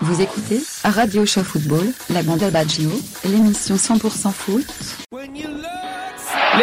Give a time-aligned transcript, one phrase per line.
[0.00, 2.88] Vous écoutez Radio Show Football, la bande Baggio,
[3.24, 4.64] l'émission 100% foot.
[5.10, 5.18] Les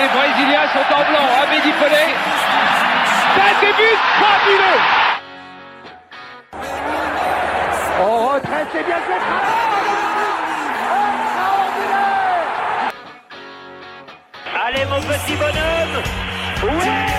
[0.07, 2.05] Brésiliens sont en blanc, Amédi Pelé?
[3.35, 4.81] Un début fabuleux!
[7.99, 9.21] On retraite, c'est bien fait.
[14.65, 16.03] Allez mon petit bonhomme!
[16.79, 17.15] Ouais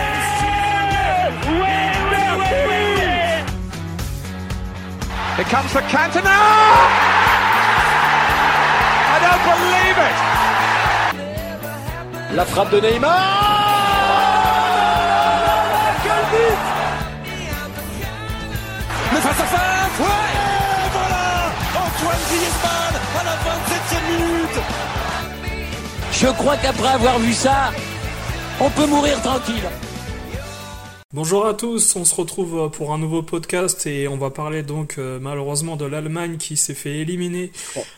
[5.36, 6.38] Here comes the Cantona!
[9.14, 10.16] I don't believe it!
[12.36, 13.66] La frappe de Neymar!
[19.12, 20.06] Le face à face Ouais!
[20.06, 21.26] Et voilà!
[21.84, 24.58] Antoine Griezmann à la 27e minute!
[26.12, 27.72] Je crois qu'après avoir vu ça,
[28.58, 29.68] on peut mourir tranquille.
[31.16, 34.96] Bonjour à tous, on se retrouve pour un nouveau podcast et on va parler donc
[34.98, 37.52] euh, malheureusement de l'Allemagne qui s'est fait éliminer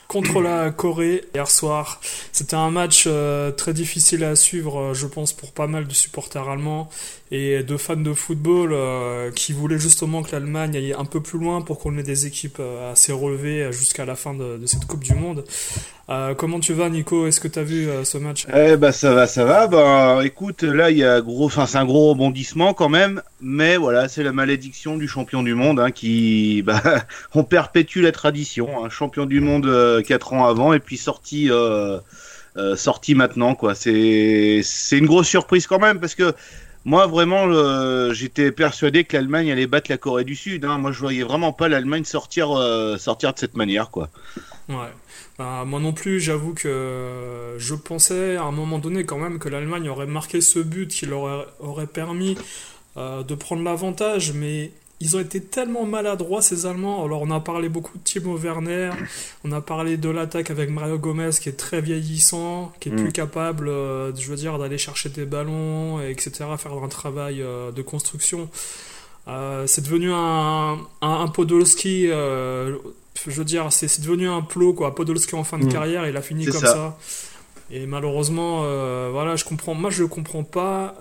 [0.08, 2.00] contre la Corée hier soir.
[2.32, 5.92] C'était un match euh, très difficile à suivre, euh, je pense, pour pas mal de
[5.92, 6.88] supporters allemands
[7.30, 11.38] et de fans de football euh, qui voulaient justement que l'Allemagne aille un peu plus
[11.38, 15.12] loin pour qu'on ait des équipes assez relevées jusqu'à la fin de, cette Coupe du
[15.12, 15.44] Monde.
[16.38, 17.26] Comment tu vas, Nico?
[17.26, 18.46] Est-ce que tu as vu ce match?
[18.56, 19.66] Eh bah ça va, ça va.
[19.66, 23.76] Bah écoute, là il y a gros, enfin c'est un gros rebondissement quand même, mais
[23.76, 26.80] voilà, c'est la malédiction du champion du monde hein, qui, bah,
[27.34, 28.82] on perpétue la tradition.
[28.82, 28.88] hein.
[28.88, 29.66] champion du monde
[29.98, 31.98] euh, quatre ans avant et puis sorti, euh,
[32.56, 33.74] euh, sorti maintenant quoi.
[33.74, 36.32] C'est, c'est une grosse surprise quand même parce que
[36.84, 37.44] moi vraiment,
[38.14, 40.64] j'étais persuadé que l'Allemagne allait battre la Corée du Sud.
[40.64, 40.78] hein.
[40.78, 44.08] Moi je voyais vraiment pas l'Allemagne sortir, euh, sortir de cette manière quoi.
[45.38, 49.38] Bah, moi non plus, j'avoue que euh, je pensais à un moment donné quand même
[49.38, 52.36] que l'Allemagne aurait marqué ce but qui leur aurait, permis
[52.96, 57.04] euh, de prendre l'avantage, mais ils ont été tellement maladroits ces Allemands.
[57.04, 58.90] Alors on a parlé beaucoup de Timo Werner,
[59.44, 62.96] on a parlé de l'attaque avec Mario Gomez qui est très vieillissant, qui est Mm.
[62.96, 67.42] plus capable, euh, je veux dire, d'aller chercher des ballons, et etc., faire un travail
[67.42, 68.48] euh, de construction.
[69.28, 72.76] Euh, c'est devenu un, un, un Podolski, je
[73.26, 74.94] veux dire, c'est devenu un plot, quoi.
[74.94, 75.72] Podolski en fin de Mm.
[75.72, 76.66] carrière, il a fini comme ça.
[76.74, 76.98] ça.
[77.70, 78.62] Et malheureusement,
[79.12, 80.94] voilà, je comprends, moi je comprends pas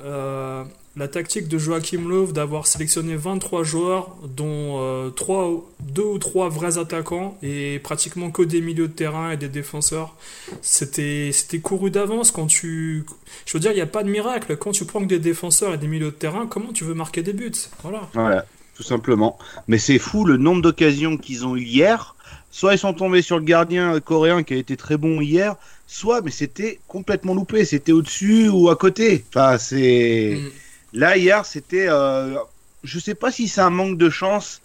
[0.98, 6.50] la tactique de Joachim Löw d'avoir sélectionné 23 joueurs, dont euh, trois, deux ou trois
[6.50, 10.16] vrais attaquants et pratiquement que des milieux de terrain et des défenseurs.
[10.62, 13.06] C'était, c'était couru d'avance quand tu,
[13.46, 14.58] je veux dire, il n'y a pas de miracle.
[14.58, 17.22] Quand tu prends que des défenseurs et des milieux de terrain, comment tu veux marquer
[17.22, 17.52] des buts?
[17.84, 18.10] Voilà.
[18.14, 19.38] Voilà, tout simplement.
[19.68, 22.16] Mais c'est fou le nombre d'occasions qu'ils ont eu hier.
[22.50, 26.22] Soit ils sont tombés sur le gardien coréen qui a été très bon hier, soit
[26.22, 29.26] mais c'était complètement loupé, c'était au-dessus ou à côté.
[29.30, 30.50] Enfin, c'est Mm.
[30.98, 32.36] Là hier, c'était euh...
[32.84, 34.62] je sais pas si c'est un manque de chance.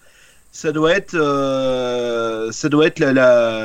[0.55, 2.53] Ça doit être euh...
[2.53, 3.13] ça doit être la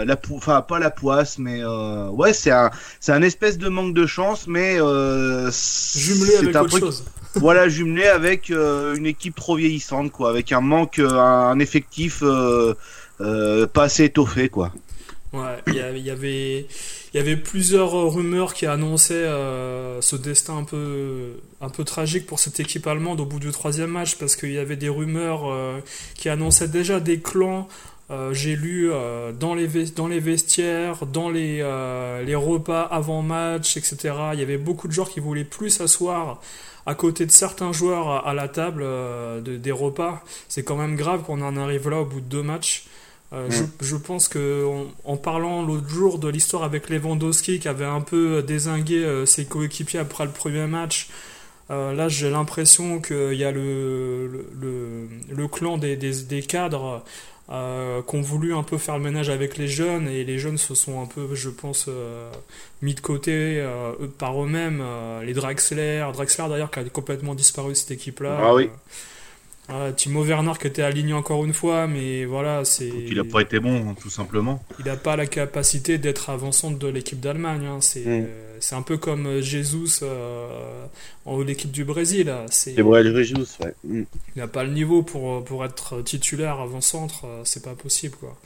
[0.06, 2.08] la, enfin pas la poisse mais euh...
[2.10, 5.52] ouais, c'est un c'est un espèce de manque de chance mais euh...
[5.96, 7.04] Jumelé c'est avec un autre truc chose.
[7.36, 12.24] voilà, jumelé avec une équipe trop vieillissante, quoi, avec un manque, un effectif
[13.20, 14.72] pas assez étoffé, quoi.
[15.34, 16.66] Ouais, il y, avait,
[17.14, 22.40] y avait plusieurs rumeurs qui annonçaient euh, ce destin un peu, un peu tragique pour
[22.40, 25.80] cette équipe allemande au bout du troisième match, parce qu'il y avait des rumeurs euh,
[26.16, 27.68] qui annonçaient déjà des clans.
[28.10, 28.90] euh, J'ai lu
[29.38, 31.58] dans les dans les vestiaires, dans les
[32.26, 33.98] les repas avant match, etc.
[34.34, 36.40] Il y avait beaucoup de joueurs qui voulaient plus s'asseoir
[36.86, 38.82] à côté de certains joueurs à, la table
[39.44, 40.24] de- des repas.
[40.48, 42.86] C'est quand même grave qu'on en arrive là au bout de deux matchs.
[43.34, 47.68] Euh, je, je pense que en, en parlant l'autre jour de l'histoire avec Lewandowski qui
[47.68, 51.10] avait un peu désingué euh, ses coéquipiers après le premier match,
[51.70, 56.42] euh, là j'ai l'impression qu'il y a le, le, le, le clan des, des, des
[56.42, 57.04] cadres
[57.50, 60.58] euh, qui ont voulu un peu faire le ménage avec les jeunes et les jeunes
[60.58, 62.30] se sont un peu, je pense, euh,
[62.82, 64.80] mis de côté euh, par eux-mêmes.
[64.82, 68.38] euh, les Draxler, Draxler d'ailleurs qui a complètement disparu de cette équipe-là.
[68.42, 68.70] Ah oui.
[69.70, 72.88] Euh, voilà, Timo Werner qui était aligné encore une fois, mais voilà, c'est.
[72.88, 74.64] Il a pas été bon, hein, tout simplement.
[74.80, 77.66] Il n'a pas la capacité d'être avant-centre de l'équipe d'Allemagne.
[77.66, 77.80] hein.
[77.82, 78.26] C'est Mm.
[78.26, 80.86] euh, c'est un peu comme euh, Jesus euh,
[81.26, 82.28] en l'équipe du Brésil.
[82.28, 82.46] là.
[82.50, 83.12] C'est- vrai, le
[83.62, 83.74] ouais.
[83.84, 84.04] Mm.
[84.36, 87.26] Il n'a pas le niveau pour, pour être titulaire avant-centre.
[87.44, 88.38] C'est pas possible, quoi.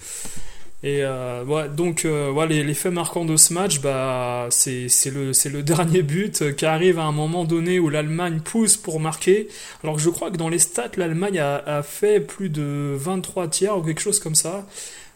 [0.83, 6.01] Et euh, donc euh, ouais, les, les marquants de ce match, bah, c'est le, dernier
[6.01, 9.47] but qui arrive à un moment donné où l'Allemagne pousse pour marquer.
[9.83, 13.47] Alors que je crois que dans les stats, l'Allemagne a, a fait plus de 23
[13.49, 14.65] tiers ou quelque chose comme ça.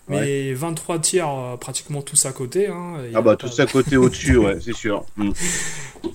[0.08, 2.68] Mais 23 tiers euh, pratiquement tous à côté.
[2.68, 5.06] Hein, Ah bah pas- tout ça côté au-dessus, ouais, c'est sûr.
[5.18, 5.32] Mm.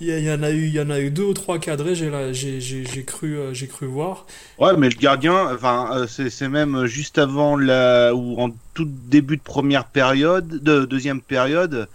[0.01, 1.97] Il y, en a eu, il y en a eu deux ou trois cadrés.
[1.97, 4.25] J'ai cru, euh, j'ai cru voir.
[4.59, 8.85] Ouais, mais le gardien, enfin, euh, c'est c'est même juste avant la ou en tout
[8.87, 11.89] début de première période, de deuxième période,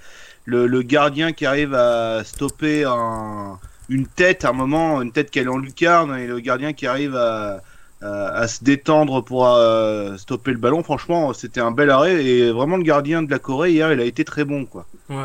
[0.43, 5.31] le, le gardien qui arrive à stopper un, une tête à un moment, une tête
[5.31, 7.61] qui est en lucarne, et le gardien qui arrive à,
[8.01, 10.83] à, à se détendre pour euh, stopper le ballon.
[10.83, 14.05] Franchement, c'était un bel arrêt et vraiment le gardien de la Corée hier, il a
[14.05, 14.85] été très bon, quoi.
[15.09, 15.15] Ouais.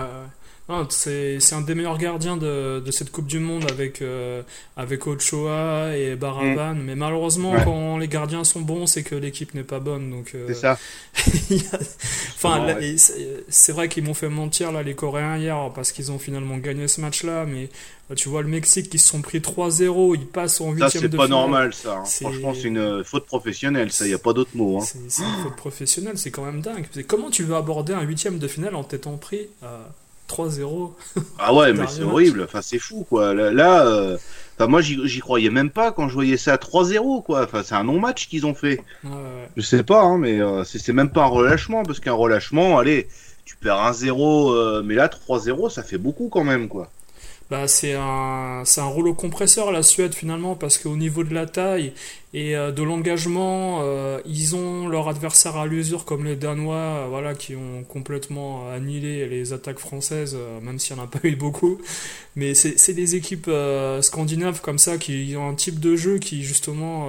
[0.70, 4.43] Non, c'est c'est un des meilleurs gardiens de, de cette Coupe du Monde avec, euh,
[4.76, 6.75] avec Ochoa et Baraban.
[6.75, 7.56] Mais malheureusement, Mm.
[7.56, 7.64] Ouais.
[7.64, 10.11] quand les gardiens sont bons, c'est que l'équipe n'est pas bonne.
[10.11, 10.78] Donc, euh, C'est ça.
[12.37, 12.94] enfin, ouais.
[12.96, 16.56] c'est c'est vrai qu'ils m'ont fait mentir, là, les Coréens, hier, parce qu'ils ont finalement
[16.58, 17.44] gagné ce match-là.
[17.46, 17.69] Mais
[18.11, 20.14] euh, tu vois, le Mexique, ils se sont pris 3-0.
[20.14, 21.40] Ils passent en Ça, huitième c'est de pas finale.
[21.40, 21.96] normal, ça.
[21.99, 22.05] hein.
[22.05, 24.06] C'est- Franchement, c'est une faute professionnelle, ça.
[24.06, 24.78] Il y a pas d'autre mot.
[24.78, 24.84] Hein.
[24.84, 26.87] C'est c'est une faute professionnelle, c'est quand même dingue.
[26.93, 29.81] C'est Comment tu veux aborder un huitième de finale en t'étant pris à
[30.30, 30.92] 3-0
[31.38, 32.42] Ah ouais, mais c'est horrible.
[32.44, 33.34] Enfin, c'est fou, quoi.
[33.34, 34.16] Là, là, euh,
[34.56, 37.44] enfin, moi, j'y croyais même pas quand je voyais ça à 3-0, quoi.
[37.44, 38.80] Enfin, c'est un non-match qu'ils ont fait.
[39.04, 39.48] Ouais, ouais.
[39.56, 42.78] Je sais pas, hein, mais euh, c'est c'est même pas un relâchement, parce qu'un relâchement,
[42.78, 43.08] allez,
[43.44, 46.90] tu perds 1-0, euh, mais là, 3-0, ça fait beaucoup quand même, quoi.
[47.50, 51.47] Bah, c'est un, c'est un rouleau compresseur la Suède finalement parce qu'au niveau de la
[51.47, 51.93] taille
[52.32, 57.06] et euh, de l'engagement, euh, ils ont leur adversaire à l'usure comme les Danois, euh,
[57.11, 61.35] voilà, qui ont complètement annihilé les attaques françaises, même s'il n'y en a pas eu
[61.35, 61.81] beaucoup.
[62.37, 63.50] Mais c'est c'est des équipes
[64.00, 67.08] scandinaves comme ça qui ont un type de jeu qui justement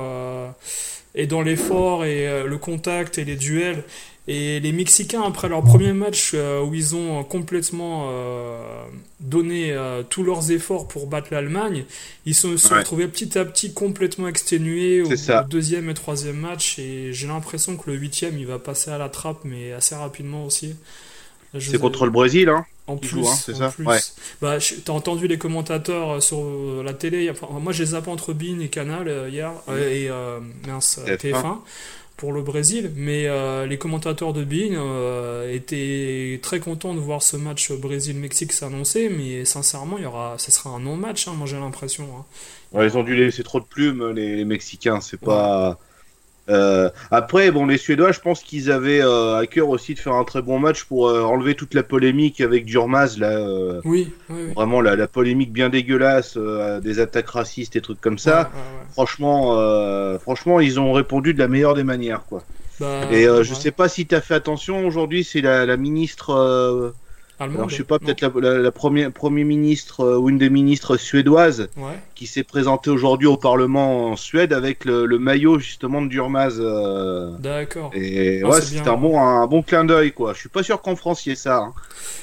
[1.14, 3.84] est dans l'effort et le contact et les duels.
[4.28, 8.84] Et les Mexicains, après leur premier match euh, où ils ont complètement euh,
[9.20, 11.86] donné euh, tous leurs efforts pour battre l'Allemagne,
[12.28, 12.80] ils se sont Ouais.
[12.80, 15.42] retrouvés petit à petit complètement exténués au, ça.
[15.50, 16.78] deuxième et troisième match.
[16.78, 20.46] Et j'ai l'impression que le huitième, il va passer à la trappe, mais assez rapidement
[20.46, 20.76] aussi.
[21.56, 22.64] Je- C'est contre le Brésil, hein.
[22.88, 23.86] en plus, joue, hein, c'est ça plus.
[23.86, 23.98] Ouais.
[24.42, 27.30] Bah, je- t'as entendu les commentateurs euh, sur euh, la télé.
[27.32, 31.18] Enfin, moi, j'ai zappé entre Bean et Canal euh, hier euh, et euh, mince, euh,
[31.18, 31.58] TF1.
[32.22, 32.92] TF1 pour le Brésil.
[32.96, 38.52] Mais euh, les commentateurs de Bean euh, étaient très contents de voir ce match Brésil-Mexique
[38.54, 39.10] s'annoncer.
[39.10, 41.28] Mais sincèrement, il y aura, ce sera un non-match.
[41.28, 42.06] hein, moi, j'ai l'impression.
[42.18, 42.26] hein.
[42.72, 45.02] Ouais, ils ont dû laisser trop de plumes, les, les Mexicains.
[45.02, 45.78] C'est pas.
[46.50, 50.14] Euh, après, bon, les Suédois, je pense qu'ils avaient euh, à cœur aussi de faire
[50.14, 53.30] un très bon match pour euh, enlever toute la polémique avec Durmaz, là.
[53.38, 54.54] euh, Oui, oui, oui.
[54.54, 58.32] Vraiment, la, la polémique bien dégueulasse, euh, des attaques racistes et trucs comme ça.
[58.32, 58.86] Ouais, ouais, ouais.
[58.94, 62.44] Franchement, euh, franchement, ils ont répondu de la meilleure des manières, quoi.
[62.80, 65.78] Bah, Et euh, je sais pas si tu as fait attention aujourd'hui, c'est la, la
[65.78, 66.90] ministre, euh,
[67.42, 70.38] Allemande, alors je sais pas, peut-être la, la, la première premier ministre euh, ou une
[70.38, 71.98] des ministres suédoises Ouais.
[72.16, 76.58] qui s'est présentée aujourd'hui au Parlement en Suède avec le, le maillot justement de Durmaz.
[76.60, 77.92] euh, D'accord.
[77.94, 80.34] et Ah, ouais, c'est un bon, un bon clin d'œil, quoi.
[80.34, 81.74] Je suis pas sûr qu'en France il y ait ça, hein,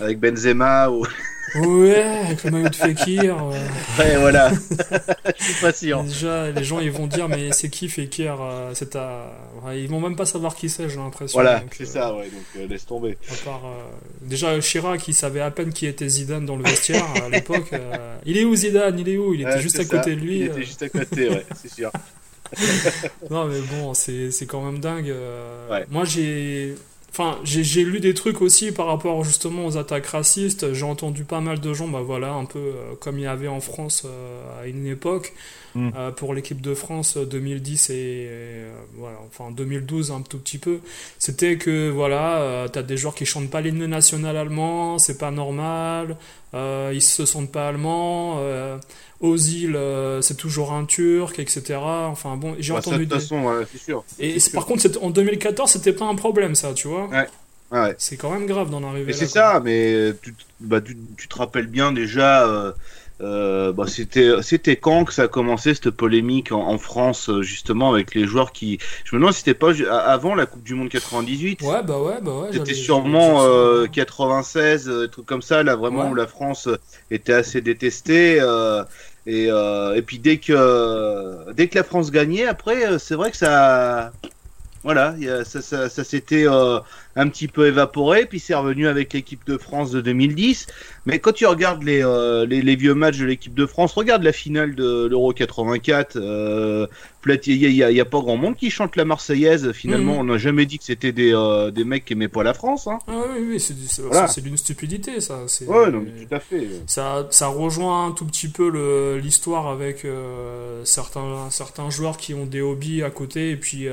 [0.00, 1.04] avec Benzema ou.
[1.54, 3.36] Ouais, avec le maillot de Fekir.
[3.42, 3.52] euh,
[3.98, 4.50] Ouais, voilà.
[5.38, 6.02] Je suis pas sûr.
[6.04, 9.32] Déjà, les gens ils vont dire mais c'est qui Fekir euh, C'est à...
[9.64, 11.36] ouais, ils vont même pas savoir qui c'est, j'ai l'impression.
[11.38, 12.24] Voilà, c'est euh, ça, ouais.
[12.24, 13.16] Donc euh, laisse tomber.
[13.30, 13.62] à part,
[14.22, 17.70] déjà Chirac, il savait à peine qui était Zidane dans le vestiaire à l'époque.
[18.26, 18.98] Il est où Zidane?
[18.98, 19.34] Il est où?
[19.34, 20.40] Il était juste à côté de lui.
[20.40, 21.90] Il était juste à côté, ouais, c'est sûr.
[23.30, 25.14] Non mais bon, c'est c'est quand même dingue.
[25.70, 25.84] Ouais.
[25.90, 26.74] Moi j'ai...
[27.20, 30.72] Enfin, j'ai lu des trucs aussi par rapport justement aux attaques racistes.
[30.72, 33.48] J'ai entendu pas mal de gens, bah voilà, un peu euh, comme il y avait
[33.48, 35.32] en France euh, à une époque,
[35.78, 35.92] Mm.
[35.96, 37.94] euh, pour l'équipe de France euh, 2010 et
[38.28, 40.80] euh, voilà, enfin 2012 un tout petit peu.
[41.18, 45.30] C'était que voilà, euh, t'as des joueurs qui chantent pas l'hymne national allemand, c'est pas
[45.30, 46.16] normal,
[46.54, 48.36] euh, ils se sentent pas allemands.
[48.38, 48.76] Euh,
[49.20, 51.78] Ozil, euh, c'est toujours un Turc, etc.
[51.80, 53.24] Enfin bon, j'ai Bah, ça, entendu de toute des...
[53.24, 54.04] façon, ouais, c'est sûr.
[54.18, 54.52] Et C'est c'est- sûr.
[54.60, 57.08] par contre, c'était- en 2014, c'était pas un problème, ça, tu vois.
[57.08, 57.26] Ouais,
[57.72, 57.94] ouais.
[57.98, 59.18] C'est quand même grave d'en arriver Mais là.
[59.18, 59.52] c'est quoi.
[59.54, 62.72] ça, mais tu, bah, tu, tu te rappelles bien déjà, euh,
[63.20, 67.42] euh, bah, c'était c'était quand que ça a commencé cette polémique en, en France euh,
[67.42, 70.74] justement avec les joueurs qui, je me demande si c'était pas avant la Coupe du
[70.74, 71.62] Monde 98.
[71.62, 72.48] Ouais, bah ouais, bah ouais.
[72.52, 76.10] C'était sûrement euh, 96, euh, trucs comme ça, là vraiment Ouais.
[76.10, 76.76] où la France euh,
[77.10, 78.38] était assez détestée.
[78.40, 78.84] euh,
[79.26, 83.36] et, euh, et puis dès que dès que la France gagnait, après c'est vrai que
[83.36, 84.12] ça,
[84.84, 86.78] voilà, ça, ça, ça s'était euh,
[87.18, 90.66] un petit peu évaporé, puis c'est revenu avec l'équipe de France de 2010.
[91.04, 94.22] Mais quand tu regardes les, euh, les, les vieux matchs de l'équipe de France, regarde
[94.22, 96.16] la finale de l'Euro 84.
[96.16, 96.86] Euh,
[97.46, 99.70] il y, a- pas grand monde qui chante la Marseillaise.
[99.72, 100.18] Finalement, Mhm.
[100.20, 102.86] on n'a jamais dit que c'était des, euh, des mecs qui aimaient pas la France.
[102.86, 103.00] Hein.
[103.06, 104.28] Ah oui, oui, c'est Voilà.
[104.42, 105.40] d'une stupidité, ça.
[105.66, 106.66] Ouais, non, tout à fait.
[106.86, 110.06] Ça, ça rejoint un tout petit peu l'histoire avec
[110.84, 113.88] certains, certains joueurs qui ont des hobbies à côté et puis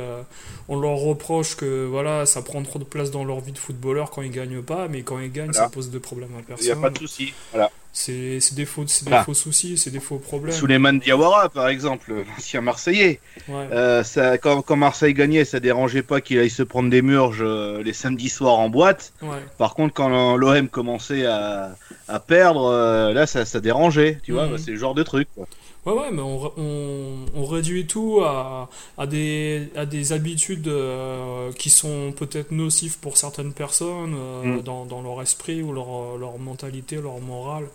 [0.70, 4.12] on leur reproche que voilà, ça prend trop de place dans leur vie de footballeur
[4.12, 5.68] quand ils gagnent pas, mais quand ils gagnent, Voilà.
[5.68, 6.66] ça pose de problèmes à Il personne.
[6.66, 7.34] n'y a pas de souci.
[7.52, 7.72] Voilà.
[7.94, 9.24] C'est des faux, c'est des Ah.
[9.24, 10.54] faux soucis, c'est des faux problèmes.
[10.54, 13.22] Souleymane Diawara, par exemple, l'ancien Marseillais.
[13.48, 13.68] Ouais.
[13.72, 17.40] Euh, ça, quand, quand Marseille gagnait, ça dérangeait pas qu'il aille se prendre des murges
[17.42, 19.14] euh, les samedis soirs en boîte.
[19.22, 19.38] Ouais.
[19.58, 21.74] Par contre, quand l'OM commençait à,
[22.10, 24.18] à perdre, euh, là, ça, ça dérangeait.
[24.24, 24.52] Tu vois, Mhm.
[24.52, 25.30] bah, c'est le genre de truc.
[25.34, 25.48] Quoi.
[25.86, 31.52] Ouais, ouais, mais on, on, on réduit tout à, à, des, à des habitudes euh,
[31.54, 34.62] qui sont peut-être nocives pour certaines personnes euh, Mm.
[34.64, 37.68] dans, dans leur esprit ou leur, leur mentalité, leur morale.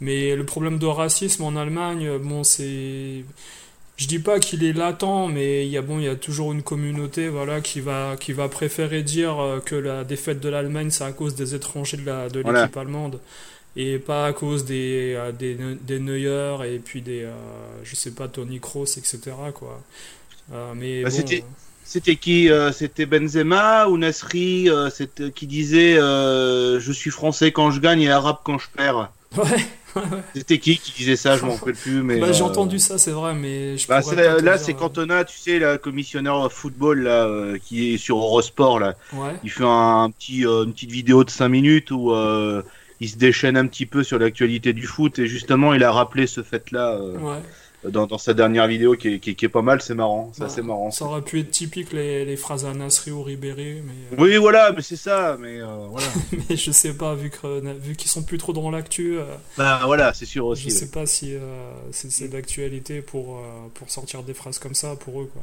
[0.00, 3.24] Mais le problème de racisme en Allemagne, bon, c'est.
[3.96, 6.52] Je dis pas qu'il est latent, mais il y a bon, il y a toujours
[6.52, 10.90] une communauté, voilà, qui va qui va préférer dire euh, que la défaite de l'Allemagne
[10.90, 12.70] c'est à cause des étrangers de la de l'équipe Voilà.
[12.76, 13.18] allemande
[13.78, 17.32] et pas à cause des euh, des, des Neuer et puis des euh,
[17.84, 19.18] je sais pas Tony Kroos etc
[19.54, 19.80] quoi.
[20.52, 21.44] Euh, mais Bah, bon, c'était-
[21.84, 28.02] C'était qui C'était Benzema ou Nasri c'était- qui disait Je suis français quand je gagne
[28.02, 30.02] et arabe quand je perds Ouais,
[30.34, 32.02] C'était qui qui disait ça Je m'en rappelle plus.
[32.02, 35.24] Mais, bah, j'ai entendu ça, c'est vrai, mais je Bah, c'est- là, dire, c'est Cantona,
[35.24, 38.94] tu sais, la commissionnaire football là, euh, qui est sur Eurosport là.
[39.14, 39.32] Ouais.
[39.44, 42.62] Il fait un, petit, euh, une petite vidéo de 5 minutes où euh,
[43.00, 46.26] il se déchaîne un petit peu sur l'actualité du foot et justement il a rappelé
[46.26, 47.90] ce fait-là euh, Ouais.
[47.90, 50.32] dans, dans sa dernière vidéo qui est, qui est- qui est pas mal, c'est marrant,
[50.36, 50.90] ça c'est marrant.
[50.90, 54.36] Ça aurait pu être typique les, les phrases à Nasri ou Ribéry, mais, euh, Oui
[54.36, 56.06] voilà, mais c'est ça, mais euh, voilà.
[56.50, 59.22] mais je sais pas, vu que vu qu'ils sont plus trop dans l'actu, euh,
[59.56, 60.62] bah voilà, c'est sûr aussi.
[60.64, 60.72] je ouais.
[60.74, 61.34] sais pas si
[61.92, 63.40] c'est c'est d'actualité pour,
[63.74, 65.42] pour sortir des phrases comme ça pour eux, quoi.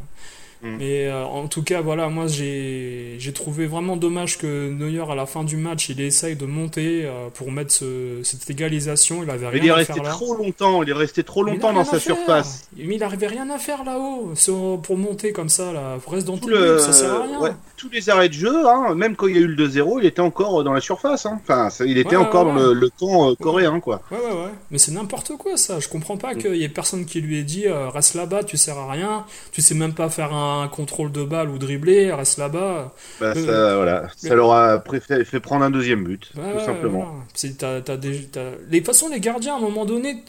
[0.66, 0.78] Mm.
[0.80, 5.26] Mais euh, en tout cas, voilà, moi j'ai trouvé vraiment dommage que Neuer à la
[5.26, 9.22] fin du match il essaye de monter euh, pour mettre ce- cette égalisation.
[9.24, 10.10] Il avait rien il est à resté faire là.
[10.10, 12.68] trop longtemps, il est resté trop longtemps dans sa surface.
[12.76, 14.34] Mais il arrivait rien à faire là-haut
[14.82, 15.98] pour monter comme ça là.
[16.08, 17.40] Reste dans Tout le- ça sert à rien.
[17.40, 20.00] ouais, tous les arrêts de jeu, hein, même quand il y a eu le 2-0,
[20.00, 21.26] il était encore dans la surface.
[21.26, 21.40] Hein.
[21.44, 24.02] Enfin, il était Ouais, encore ouais, dans le, le camp euh, coréen, quoi.
[24.12, 24.52] Ouais, ouais, ouais.
[24.72, 25.80] Mais c'est n'importe quoi, ça.
[25.80, 26.20] Je comprends Mm.
[26.20, 29.26] pas qu'il y ait personne qui lui ait dit reste là-bas, tu sers à rien.
[29.52, 32.94] Tu sais même pas faire un contrôle de balle ou dribbler, reste là-bas.
[33.20, 34.08] Bah, Euh, ça, voilà.
[34.16, 34.82] ça leur a
[35.26, 37.00] fait prendre un deuxième but, Ouais, tout simplement.
[37.06, 37.12] voilà.
[37.34, 40.24] C'est- t'as- t'as des- t'as- Les, de toute façon, les gardiens, à un moment donné,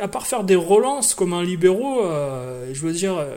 [0.00, 3.16] à part faire des relances comme un libéraux, euh, je veux dire.
[3.16, 3.36] euh,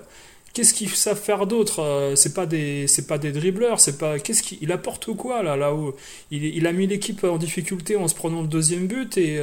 [0.53, 4.17] Qu'est-ce qu'ils savent faire d'autre Euh, C'est pas des, c'est pas des dribbleurs, c'est pas.
[4.17, 5.96] Qu'est-ce qu'il il apporte quoi là, là-haut
[6.32, 9.38] il, il a mis l'équipe en difficulté en se prenant le deuxième but et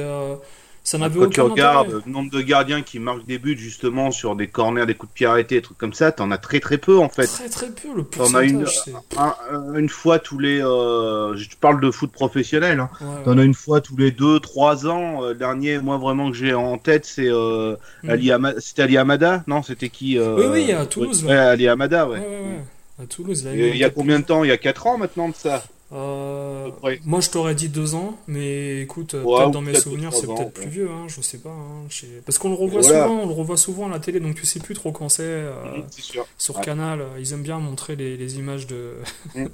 [0.85, 4.35] ça n'avait Quand tu regardes le nombre de gardiens qui marquent des buts justement sur
[4.35, 6.77] des corners, des coups de pied arrêtés, des trucs comme ça, t'en as très très
[6.77, 7.25] peu en fait.
[7.27, 9.03] Très très peu le T'en as une, pourcentage.
[9.17, 12.89] un- une fois tous les, euh, je parle de foot professionnel, hein.
[13.01, 15.23] Ouais, t'en as une fois tous les deux, trois ans.
[15.23, 18.09] Euh, le dernier, moi vraiment que j'ai en tête, c'est euh, Mm.
[18.11, 21.33] Ali Ama- Ali Amada, non C'était qui euh, Oui, oui, à Toulouse, Ouais.
[21.35, 22.21] Ali Amada, ouais.
[23.01, 24.43] À Toulouse, là, Et Il y a combien de temps?
[24.43, 25.63] Il y a 4 ans maintenant de ça?
[25.93, 26.71] Euh.
[27.05, 30.25] Moi, je t'aurais dit deux ans, mais écoute, euh, Ouais, peut-être dans mes souvenirs, c'est
[30.25, 30.49] peut-être ouais.
[30.49, 31.51] plus vieux, hein, je sais pas.
[31.51, 33.03] hein, je sais- Parce qu'on le revoit Voilà.
[33.03, 35.21] souvent, on le revoit souvent à la télé, donc tu sais plus trop quand c'est.
[35.23, 35.53] euh,
[35.97, 36.25] sûr.
[36.39, 36.59] Sur.
[36.61, 38.93] Canal, euh, ils aiment bien montrer les, les images de.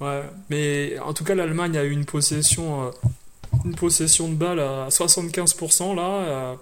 [0.00, 2.90] Ouais, mais en tout cas, l'Allemagne a eu une possession, euh,
[3.66, 6.56] une possession de balle à 75% là.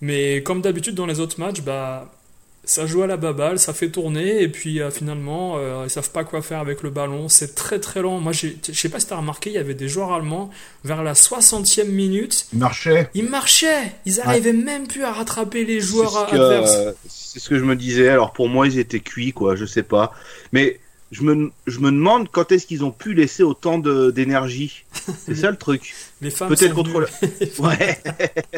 [0.00, 2.10] mais comme d'habitude dans les autres matchs, bah.
[2.64, 6.10] Ça joue à la baballe, ça fait tourner, et puis euh, finalement, euh, ils savent
[6.12, 7.28] pas quoi faire avec le ballon.
[7.28, 8.20] C'est très très lent.
[8.20, 10.48] Moi, j'ai- je sais pas si t'as remarqué, il y avait des joueurs allemands,
[10.84, 13.10] vers la 60e minute, Il marchait.
[13.14, 13.92] ils marchaient.
[14.06, 16.76] Ils arrivaient même plus à rattraper les joueurs C'est ce que, adverses.
[16.76, 18.08] euh, C'est ce que je me disais.
[18.10, 19.56] Alors pour moi, ils étaient cuits, quoi.
[19.56, 20.12] Je sais pas.
[20.52, 20.78] Mais
[21.12, 24.84] je me, je me demande quand est-ce qu'ils ont pu laisser autant d'énergie.
[25.26, 25.94] C'est ça le truc.
[26.20, 27.06] Les femmes Peut-être contre le.
[27.58, 27.98] Ouais,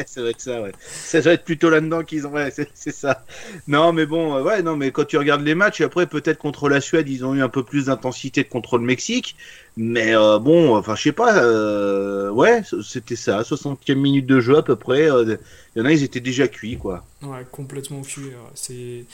[0.05, 0.71] ça doit être ça, ouais.
[0.79, 2.31] Ça doit être plutôt là-dedans qu'ils ont.
[2.31, 3.25] Ouais, c'est ça.
[3.67, 6.69] Non, mais bon, euh, ouais, non, mais quand tu regardes les matchs, après, peut-être contre
[6.69, 9.35] la Suède, ils ont eu un peu plus d'intensité que contre le Mexique.
[9.77, 11.37] Mais euh, bon, enfin, je sais pas.
[11.43, 13.41] euh, ouais, c'était ça.
[13.41, 15.11] 60e minute de jeu à peu près.
[15.11, 15.35] euh,
[15.75, 17.03] Il y en a, ils étaient déjà cuits, quoi.
[17.21, 18.21] Ouais, complètement cuit.
[18.27, 18.35] ouais.
[18.53, 19.05] C'est,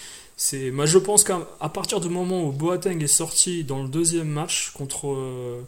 [0.42, 0.72] c'est.
[0.72, 1.38] Moi, je pense qu'à
[1.72, 5.62] partir du moment où Boateng est sorti dans le deuxième match contre, euh,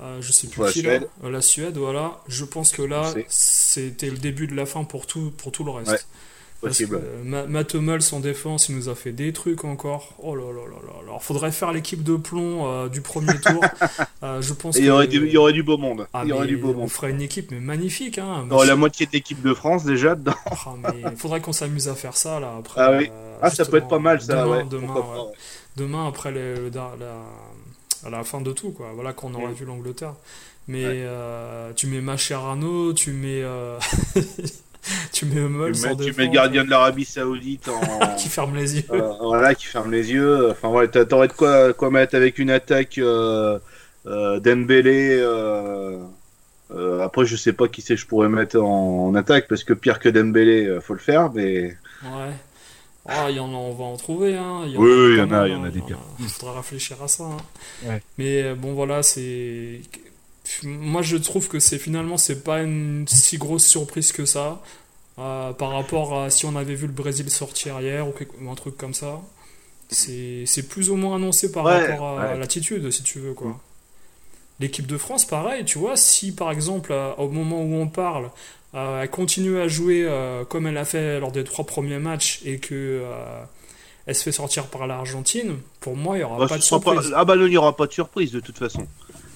[0.00, 1.08] euh, je sais plus la qui Suède.
[1.24, 2.20] euh, la Suède, voilà.
[2.28, 5.70] Je pense que là, c'était le début de la fin pour tout, pour tout le
[5.70, 5.90] reste.
[5.90, 5.98] Ouais,
[6.60, 7.00] Parce que, Possible.
[7.32, 10.14] euh, Matt Hummels en défense, il nous a fait des trucs encore.
[10.18, 10.92] Oh là là là là.
[11.04, 13.64] Alors, faudrait faire l'équipe de plomb euh, du premier tour.
[14.24, 16.08] Euh, je pense il y aurait du, il y aurait du beau monde.
[16.12, 16.88] Ah, il y aurait du beau on monde.
[16.90, 18.18] ferait une équipe mais magnifique.
[18.18, 18.48] Hein.
[18.66, 20.34] La moitié de l'équipe de France déjà dedans.
[20.46, 22.80] Ah, mais faudrait qu'on s'amuse à faire ça là après.
[22.80, 23.08] Ah oui.
[23.12, 24.64] euh, Ah, ça peut être pas mal ça, demain, ouais.
[24.68, 25.16] Demain, pourquoi ouais.
[25.18, 25.32] pas, ouais.
[25.76, 26.90] Demain, après le, le- la,
[28.04, 28.90] à la fin de tout, quoi.
[28.92, 30.14] Voilà qu'on aura vu l'Angleterre.
[30.66, 33.44] Mais euh, tu mets Mascherano, tu mets.
[35.12, 38.14] tu mets Hummels Tu en mets, tu mets défense, le gardien de l'Arabie Saoudite en.
[38.16, 38.84] qui ferme les yeux.
[38.90, 40.50] Euh, voilà, qui ferme les yeux.
[40.50, 43.58] Enfin, ouais, t'a- t'aurais de quoi, quoi mettre avec une attaque euh,
[44.06, 45.18] euh, Dembélé.
[45.20, 45.98] Euh,
[46.74, 49.64] euh, après, je sais pas qui c'est que je pourrais mettre en, en attaque parce
[49.64, 51.32] que pire que Dembélé, euh, faut le faire.
[51.32, 52.32] Mais Ouais.
[53.10, 54.64] Ah, il y en a, on va en trouver, hein.
[54.66, 55.70] Y Oui, oui, il y en a, il y en a hein.
[55.70, 55.98] des pires.
[56.20, 57.24] Il faudra réfléchir à ça.
[57.24, 57.36] hein.
[57.86, 58.02] Ouais.
[58.18, 59.80] Mais bon, voilà, c'est.
[60.64, 64.60] Moi, je trouve que c'est finalement, c'est pas une si grosse surprise que ça.
[65.20, 68.48] euh, par rapport à si on avait vu le Brésil sortir hier ou, quelque- ou
[68.50, 69.20] un truc comme ça.
[69.90, 72.38] C'est plus ou moins annoncé par Ouais, rapport à ouais.
[72.38, 73.48] l'attitude, si tu veux, quoi.
[73.48, 73.58] Mm.
[74.60, 78.30] L'équipe de France, pareil, tu vois, si par exemple, euh, au moment où on parle,
[78.74, 80.08] euh, elle continue à jouer
[80.48, 83.02] comme elle a fait lors des trois premiers matchs et que
[84.06, 86.80] elle se fait sortir par l'Argentine, pour moi, il n'y aura bah, pas de sera
[86.80, 87.12] pas- surprise.
[87.16, 88.86] ah bah il n'y aura pas de surprise de toute façon.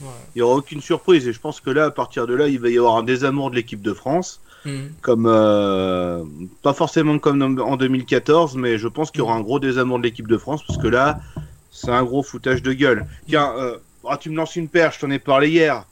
[0.03, 0.09] Ouais.
[0.35, 2.59] Il n'y aura aucune surprise et je pense que là, à partir de là, il
[2.61, 4.41] va y avoir un désamour de l'équipe de France.
[4.65, 4.71] Mm.
[5.01, 6.23] Comme euh,
[6.63, 10.05] pas forcément comme en 2014, mais je pense qu'il y aura un gros désamour de
[10.05, 11.21] l'équipe de France parce que là,
[11.71, 13.07] c'est un gros foutage de gueule.
[13.27, 13.79] Tiens, euh,
[14.09, 15.85] ah, tu me lances une perche, je t'en ai parlé hier.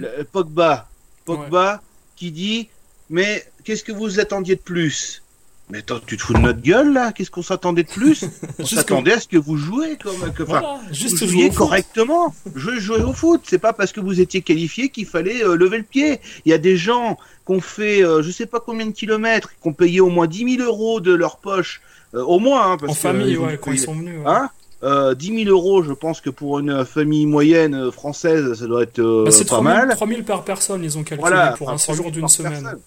[0.00, 0.88] Le- Pogba,
[1.24, 1.82] Pogba
[2.16, 2.68] qui dit
[3.10, 5.22] mais qu'est-ce que vous attendiez de plus?
[5.70, 7.10] Mais attends, tu te fous de notre gueule là?
[7.12, 8.24] Qu'est-ce qu'on s'attendait de plus?
[8.58, 12.34] On s'attendait à ce que vous jouez comme que, Voilà, juste vous jouiez correctement.
[12.54, 13.40] Je jouer au foot.
[13.44, 16.20] C'est pas parce que vous étiez qualifié qu'il fallait euh, lever le pied.
[16.44, 17.16] Il y a des gens
[17.46, 20.26] qui ont fait euh, je sais pas combien de kilomètres, qui ont payé au moins
[20.26, 21.80] 10 000 euros de leur poche,
[22.14, 22.72] euh, au moins.
[22.72, 24.18] hein, parce En famille, euh, ouais, quand ils sont venus.
[24.18, 24.24] ouais.
[24.26, 24.50] Hein?
[24.82, 28.82] Euh, 10 000 euros, je pense que pour une famille moyenne euh, française, ça doit
[28.82, 29.88] être euh, Bah, c'est pas 3000, mal.
[29.96, 32.52] 3000 par personne, ils ont calculé Voilà, pour un séjour 3000 d'une semaine.
[32.62, 32.80] personne.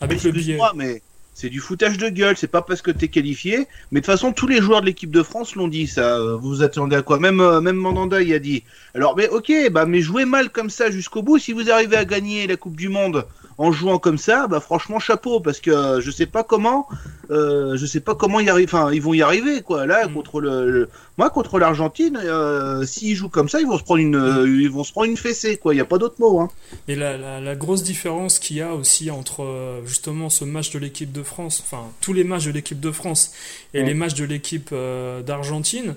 [0.00, 0.58] Avec le billet.
[0.74, 1.02] Mais
[1.36, 2.34] c'est du foutage de gueule.
[2.38, 3.68] C'est pas parce que t'es qualifié.
[3.92, 5.86] Mais de toute façon, tous les joueurs de l'équipe de France l'ont dit.
[5.86, 7.18] Ça, vous vous attendez à quoi?
[7.18, 8.64] Même euh, même Mandanda, il a dit.
[8.94, 11.38] Alors, mais ok, bah mais jouez mal comme ça jusqu'au bout.
[11.38, 13.26] Si vous arrivez à gagner la Coupe du Monde
[13.58, 16.86] en jouant comme ça, bah franchement chapeau parce que euh, je sais pas comment,
[17.30, 18.50] euh, je sais pas comment y.
[18.50, 19.86] Enfin, ils vont y arriver quoi.
[19.86, 20.12] Là, Mm.
[20.14, 24.00] contre le, le- moi contre l'Argentine, euh, s'ils jouent comme ça, ils vont se prendre
[24.00, 25.74] une, euh, ils vont se prendre une fessée quoi.
[25.74, 26.38] Il y a pas d'autre mot.
[26.40, 26.50] Hein.
[26.88, 30.78] Mais la, la, la grosse différence qu'il y a aussi entre justement ce match de
[30.78, 33.32] l'équipe de France, enfin tous les matchs de l'équipe de France
[33.72, 33.86] et Mm.
[33.86, 34.74] les matchs de l'équipe
[35.26, 35.94] d'Argentine,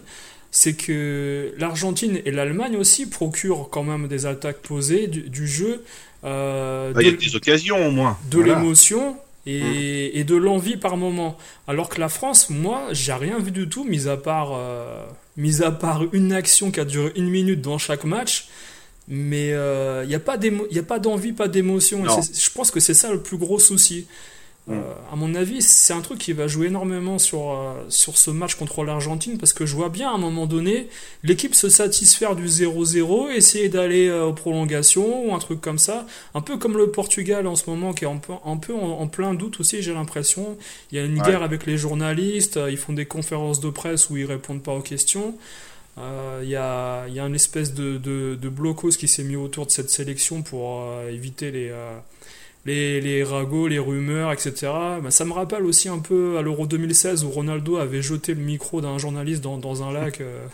[0.52, 5.84] c'est que l'Argentine et l'Allemagne aussi procurent quand même des attaques posées, du, du jeu,
[6.24, 8.18] euh, Bah, Il y a de- des occasions au moins.
[8.32, 8.56] de Voilà.
[8.56, 11.38] l'émotion et, et de l'envie par moment.
[11.68, 15.06] Alors que la France, moi, j'ai rien vu du tout, mis à part, euh,
[15.38, 18.48] mis à part une action qui a duré une minute dans chaque match.
[19.08, 22.04] Mais il n'y a pas d'émo- y a pas d'envie, pas d'émotion.
[22.06, 24.06] Je pense que c'est ça le plus gros souci.
[24.68, 24.74] Mm.
[24.74, 28.30] Euh, à mon avis, c'est un truc qui va jouer énormément sur, euh, sur ce
[28.30, 30.90] match contre l'Argentine parce que je vois bien à un moment donné
[31.24, 36.06] l'équipe se satisfaire du 0-0, essayer d'aller euh, aux prolongations ou un truc comme ça.
[36.36, 39.00] Un peu comme le Portugal en ce moment qui est un peu, un peu en,
[39.00, 40.56] en plein doute aussi, j'ai l'impression.
[40.92, 41.26] Il y a une Ouais.
[41.26, 44.82] guerre avec les journalistes, ils font des conférences de presse où ils répondent pas aux
[44.82, 45.36] questions.
[45.98, 49.72] Il y, y a une espèce de, de, de blocos qui s'est mis autour de
[49.72, 51.74] cette sélection pour éviter les,
[52.66, 54.54] les, les ragots, les rumeurs, etc.
[55.02, 58.42] Ben, ça me rappelle aussi un peu à l'Euro 2016 où Ronaldo avait jeté le
[58.42, 60.22] micro d'un journaliste dans, dans un lac.
[60.22, 60.46] euh.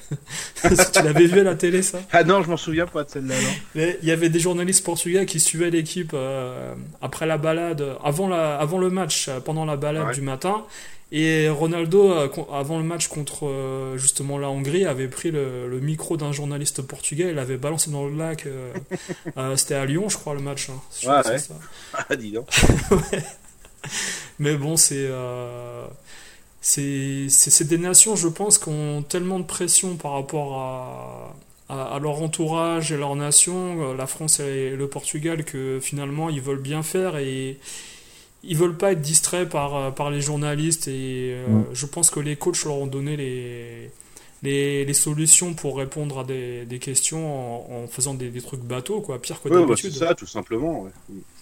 [0.93, 1.99] Tu l'avais vu à la télé, ça?
[2.11, 3.35] Ah non, je m'en souviens pas de celle-là.
[3.75, 8.55] Il y avait des journalistes portugais qui suivaient l'équipe euh, après la balade, avant, la,
[8.57, 10.13] avant le match, euh, pendant la balade Ouais.
[10.13, 10.63] du matin.
[11.17, 15.79] Et Ronaldo, euh, avant le match contre euh, justement la Hongrie, avait pris le, le
[15.79, 18.45] micro d'un journaliste portugais et l'avait balancé dans le lac.
[19.37, 20.69] euh, C'était à Lyon, je crois, le match.
[20.69, 20.81] hein.
[21.07, 21.39] Ouais, ouais.
[21.39, 21.53] ça.
[22.09, 22.49] Ah, dis donc.
[24.39, 25.07] Mais bon, c'est.
[25.09, 25.85] euh,
[26.61, 31.35] c'est des nations, je pense, qui ont tellement de pression par rapport à,
[31.69, 36.41] à, à leur entourage et leur nation, la France et le Portugal, que finalement ils
[36.41, 37.59] veulent bien faire et
[38.47, 40.87] ils veulent pas être distraits par, euh, par les journalistes.
[40.87, 43.91] Et euh, je pense que les coachs leur ont donné les,
[44.45, 47.25] les, les solutions pour répondre à des, des questions
[47.81, 50.15] en, en faisant des, des trucs bateaux, quoi, pire que Ouais, bah, d'habitude c'est ça,
[50.15, 50.83] tout simplement.
[50.83, 50.91] ouais.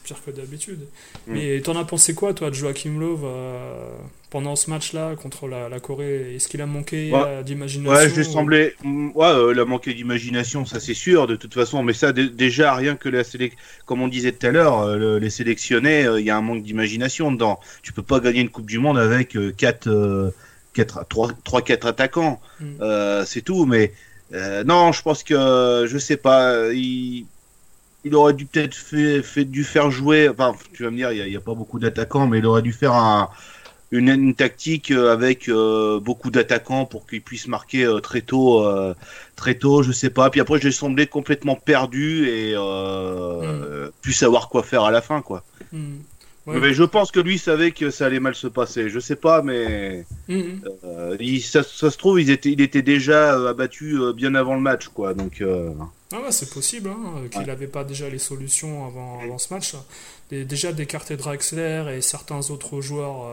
[0.04, 0.80] pire que d'habitude.
[1.28, 1.34] Mm.
[1.34, 3.90] Mais t'en as pensé quoi, toi, de Joachim Löw euh,
[4.30, 6.36] pendant ce match-là contre la, la Corée?
[6.36, 7.22] Est-ce qu'il a manqué Ouais.
[7.26, 8.74] euh, d'imagination Ouais, je ou- semblé.
[8.84, 11.84] mm, Ouais, euh, il a manqué d'imagination, ça c'est sûr, de toute façon.
[11.84, 13.24] Mais ça, dé- déjà, rien que la
[13.86, 16.64] comme on disait tout à l'heure, euh, le- les sélectionnés, il y a un manque
[16.64, 17.60] d'imagination dedans.
[17.82, 19.88] Tu peux pas gagner une Coupe du Monde avec 4,
[20.74, 22.42] 4, 3, 3, 4 attaquants.
[22.60, 22.66] Mm.
[22.82, 23.94] Euh, c'est tout, mais
[24.34, 27.26] euh, non, je pense que, je sais pas, il,
[28.04, 31.16] il aurait dû peut-être fait, fait, dû faire jouer, enfin, tu vas me dire, il
[31.16, 33.30] n'y a, il y a pas beaucoup d'attaquants, mais il aurait dû faire un,
[33.94, 38.66] une, une tactique euh, avec euh, beaucoup d'attaquants pour qu'ils puissent marquer euh, très tôt,
[38.66, 38.96] euh,
[39.36, 40.32] très tôt, je sais pas.
[40.32, 45.22] Puis après, j'ai semblé complètement perdu et euh, plus savoir quoi faire à la fin,
[45.22, 45.44] quoi.
[45.72, 45.98] Hmm.
[46.46, 46.60] Ouais.
[46.60, 48.90] Mais je pense que lui savait que ça allait mal se passer.
[48.90, 50.62] Je sais pas, mais Mhm.
[50.84, 54.36] euh, il- ça, ça se trouve, ils étaient, il était déjà euh, abattu euh, bien
[54.36, 55.14] avant le match, quoi.
[55.14, 55.42] Donc,
[56.12, 59.74] Ah ouais, c'est possible hein, qu'il n'avait pas déjà les solutions avant, avant ce match.
[60.32, 63.26] Déjà d'écarter Draxler et certains autres joueurs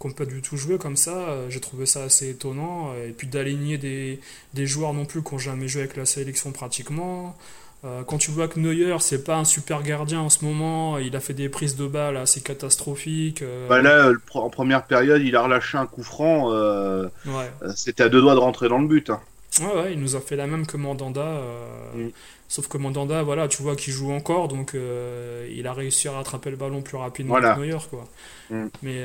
[0.00, 2.92] qui n'ont pas du tout joué comme ça, j'ai trouvé ça assez étonnant.
[3.06, 4.18] Et puis d'aligner des,
[4.52, 7.34] des joueurs non plus qui n'ont jamais joué avec la sélection pratiquement.
[7.84, 11.16] Euh, quand tu vois que Neuer, c'est pas un super gardien en ce moment, il
[11.16, 13.42] a fait des prises de balles assez catastrophiques.
[13.42, 16.52] euh, bah là, en première période, il a relâché un coup franc.
[16.52, 17.50] euh, ouais.
[17.62, 19.10] euh, C'était à deux doigts de rentrer dans le but.
[19.10, 19.20] hein.
[19.60, 21.20] Ouais, ouais, il nous a fait la même que Mandanda.
[21.20, 22.10] euh, Mm.
[22.48, 26.12] Sauf que Mandanda, voilà, tu vois qu'il joue encore, donc euh, il a réussi à
[26.12, 27.54] rattraper le ballon plus rapidement Voilà.
[27.54, 28.06] que Neuer, quoi.
[28.50, 28.66] Mm.
[28.82, 29.04] Mais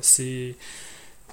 [0.00, 0.54] c'est.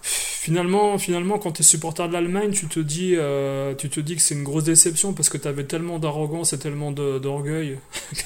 [0.06, 4.16] Finalement, finalement, quand tu es supporter de l'Allemagne, tu te dis, euh, tu te dis
[4.16, 7.80] que c'est une grosse déception parce que tu avais tellement d'arrogance et tellement d'orgueil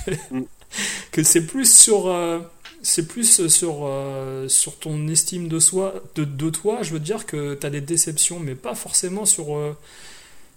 [0.06, 0.44] que, Mm.
[1.12, 2.40] que c'est plus sur, euh,
[2.82, 6.80] c'est plus sur, euh, sur ton estime de soi, de, de toi.
[6.82, 9.58] Je veux dire que tu as des déceptions, mais pas forcément sur,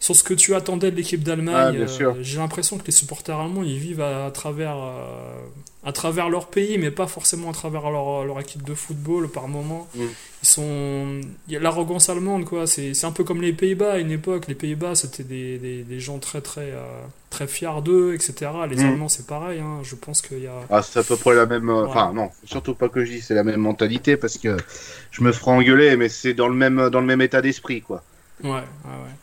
[0.03, 1.77] sur ce que tu attendais de l'équipe Ah, d'Allemagne.
[1.87, 2.15] bien Euh.
[2.23, 5.37] J'ai l'impression que les supporters allemands, ils vivent à, à travers, euh,
[5.85, 9.47] à travers leur pays, mais pas forcément à travers leur, leur équipe de football par
[9.47, 9.87] moment.
[9.95, 10.01] Mm.
[10.43, 12.67] Ils sont, il y a l'arrogance allemande, quoi.
[12.67, 14.49] C'est un peu comme les Pays-Bas à une époque.
[14.49, 16.83] Les Pays-Bas, c'était des, des, des gens très, très, euh,
[17.31, 18.51] très fiers d'eux, etc.
[18.69, 18.87] Les Mm.
[18.89, 19.61] Allemands, c'est pareil.
[19.61, 19.79] hein.
[19.85, 20.55] Je pense qu'il y a.
[20.69, 21.69] Ah, c'est à peu près la même.
[21.69, 21.85] Ouais.
[21.87, 24.57] Enfin, non, surtout pas que je c'est la même mentalité parce que
[25.13, 28.03] je me ferai engueuler, mais c'est dans le même dans le même état d'esprit, quoi.
[28.43, 29.15] Ouais, ouais, ouais.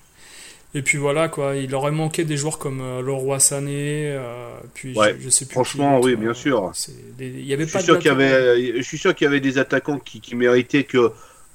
[0.76, 1.56] Et puis voilà, quoi.
[1.56, 5.16] Il aurait manqué des joueurs comme euh, Leroy Sané, euh, puis Ouais.
[5.18, 5.54] je, je sais plus.
[5.54, 6.72] Franchement, qui oui, bien euh, sûr.
[7.18, 9.16] des- Il y avait Je pas suis de sûr qu'il y avait, je suis sûr
[9.16, 11.12] qu'il y avait des attaquants qui, qui méritaient que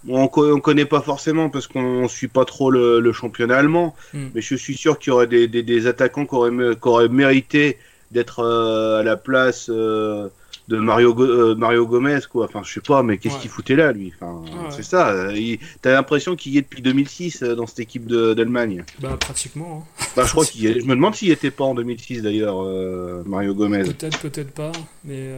[0.09, 4.27] on, on connaît pas forcément parce qu'on suit pas trop le, le championnat allemand, Mm.
[4.35, 6.89] mais je suis sûr qu'il y aurait des, des, des attaquants qui auraient, mé- qui
[6.89, 7.79] auraient mérité
[8.11, 10.29] d'être euh, à la place euh,
[10.69, 12.47] de Mario Go- euh, Mario Gomez quoi.
[12.47, 13.41] Enfin, je sais pas, mais qu'est-ce Ouais.
[13.43, 14.13] qu'il foutait là lui?
[14.19, 14.71] Enfin, Ouais.
[14.71, 15.09] c'est ça.
[15.11, 18.85] euh, il- T'as l'impression qu'il y est depuis 2006 euh, dans cette équipe d'Allemagne.
[19.01, 19.87] Bah, pratiquement.
[20.01, 20.05] hein.
[20.17, 20.81] Bah, je crois qu'il est.
[20.81, 23.83] Je me demande s'il était pas en 2006 d'ailleurs, euh, Mario Gomez.
[23.85, 24.73] Peut-être, peut-être pas,
[25.05, 25.31] mais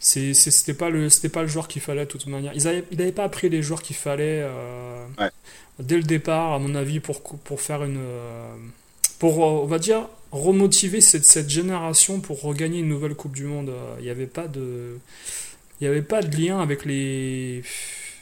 [0.00, 2.52] c'était pas le, pas le joueur qu'il fallait de toute manière.
[2.54, 4.46] Ils avaient, ils n'avaient pas pris les joueurs qu'il fallait
[5.18, 5.30] Ouais.
[5.78, 8.00] dès le départ, à mon avis, pour pour faire une,
[9.18, 13.70] pour on va dire remotiver cette, cette génération pour regagner une nouvelle Coupe du Monde.
[13.70, 14.98] Euh, Il n'y avait pas de,
[15.80, 17.62] il y avait pas de lien avec les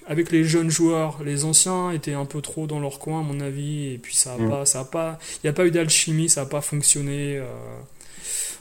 [0.09, 3.39] avec les jeunes joueurs, les anciens étaient un peu trop dans leur coin à mon
[3.41, 4.49] avis, et puis ça a Mm.
[4.51, 7.37] pas, ça a pas, il n'y a pas eu d'alchimie, ça a pas fonctionné.
[7.39, 7.45] euh,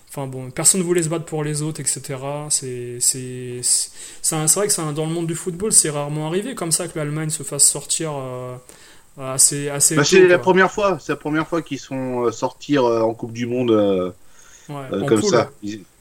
[0.10, 2.20] Enfin bon, personne ne voulait se battre pour les autres, etc.
[2.50, 3.90] C'est, c'est, c'est,
[4.22, 6.88] c'est un- c'est vrai que dans le monde du football, c'est rarement arrivé comme ça
[6.90, 8.56] que l'Allemagne se fasse sortir euh,
[9.18, 12.86] assez, assez Bah, c'est la première fois, c'est la première fois qu'ils sont euh, sortir
[12.86, 14.12] euh, en Coupe du Monde euh,
[14.70, 15.50] Ouais, comme ça,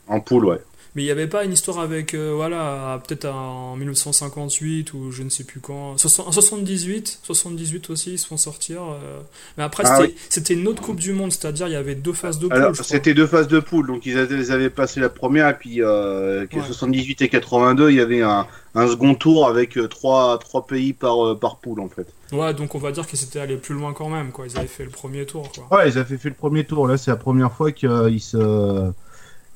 [0.06, 0.60] en poule, ouais.
[0.96, 5.22] Mais il n'y avait pas une histoire avec, euh, voilà, peut-être en 1958 ou je
[5.22, 5.92] ne sais plus quand.
[5.92, 8.82] En 78, 78 aussi, ils se font sortir.
[8.82, 9.20] euh.
[9.56, 12.12] Mais après, Ah c'était, c'était une autre Coupe du Monde, c'est-à-dire il y avait deux
[12.12, 15.08] phases de poule, c'était deux phases de poule, donc ils avaient, ils avaient passé la
[15.08, 16.64] première et puis euh, que Ouais.
[16.66, 20.92] 78 et 82, il y avait un, un second tour avec euh, trois trois pays
[20.92, 22.06] par euh, par poule en fait.
[22.32, 24.46] Ouais, donc on va dire qu'ils étaient allés plus loin quand même, quoi.
[24.46, 25.78] Ils avaient fait le premier tour, quoi.
[25.78, 26.86] Ouais, ils avaient fait le premier tour.
[26.86, 28.90] Là, c'est la première fois qu'ils se,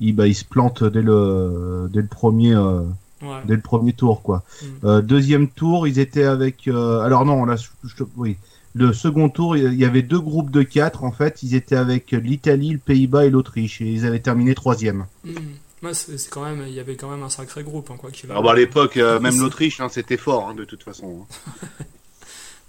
[0.01, 2.81] ils, bah, ils se plantent dès le, dès le premier, euh,
[3.23, 3.41] Ouais.
[3.47, 4.43] dès le premier tour, quoi.
[4.61, 4.67] Mm.
[4.87, 6.69] Euh, deuxième tour, ils étaient avec.
[6.69, 8.37] euh, alors non, là, je- je- oui.
[8.75, 11.05] Le second tour, il y avait deux groupes de quatre.
[11.05, 15.07] En fait, ils étaient avec l'Italie, le Pays-Bas et l'Autriche, et ils avaient terminé troisième.
[15.25, 15.31] Hmm.
[15.83, 18.11] Ouais, c'est c'est quand même, il y avait quand même un sacré groupe, hein, quoi
[18.11, 21.27] qu'il Alors bah, à l'époque, euh, même l'Autriche, hein, c'était fort hein, de toute façon.
[21.53, 21.85] hein.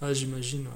[0.01, 0.61] Ouais, j'imagine.
[0.61, 0.67] ouais.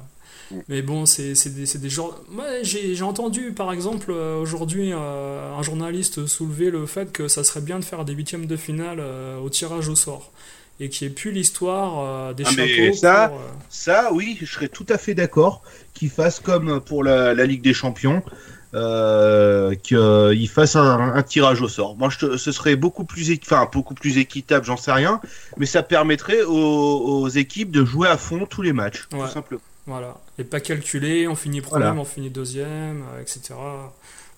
[0.52, 0.56] Mm.
[0.68, 2.20] Mais bon, c'est des, c'est des genres.
[2.30, 7.28] Moi, j'ai j'ai entendu, par exemple, euh, aujourd'hui, euh, un journaliste soulever le fait que
[7.28, 10.32] ça serait bien de faire des huitièmes de finale euh, au tirage au sort.
[10.82, 12.96] Et qu'il n'y ait plus l'histoire euh, des Ah, mais chapeaux.
[12.98, 15.62] ça- pour, Ça, oui, je serais tout à fait d'accord
[15.94, 18.24] qu'ils fassent comme pour la, la Ligue des Champions,
[18.74, 21.98] euh, qu'ils fassent un, un tirage au sort.
[21.98, 25.20] Moi, je te- ce serait beaucoup plus, enfin, beaucoup plus équitable, j'en sais rien,
[25.58, 29.20] mais ça permettrait aux, aux équipes de jouer à fond tous les matchs, Ouais.
[29.28, 29.62] tout simplement.
[29.90, 30.18] Voilà.
[30.38, 32.00] Et pas calculé, on finit premier, Voilà.
[32.02, 33.56] on finit deuxième, euh, etc.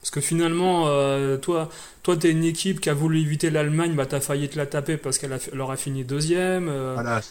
[0.01, 1.69] Parce que finalement, euh, toi,
[2.01, 4.97] toi, t'es une équipe qui a voulu éviter l'Allemagne, bah t'as failli te la taper
[4.97, 6.69] parce qu'elle a, elle aura fini deuxième.
[6.69, 7.21] euh, Voilà,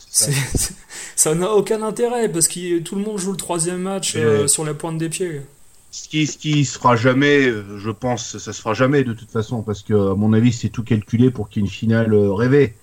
[1.16, 1.35] ça.
[1.35, 4.74] n'a aucun intérêt parce que tout le monde joue le troisième match euh, sur la
[4.74, 5.42] pointe des pieds.
[5.90, 9.33] Ce qui, ce qui se fera jamais, je pense, ça se fera jamais de toute
[9.33, 12.14] façon, parce que à mon avis, c'est tout calculé pour qu'il y ait une finale
[12.14, 12.74] euh, rêvée.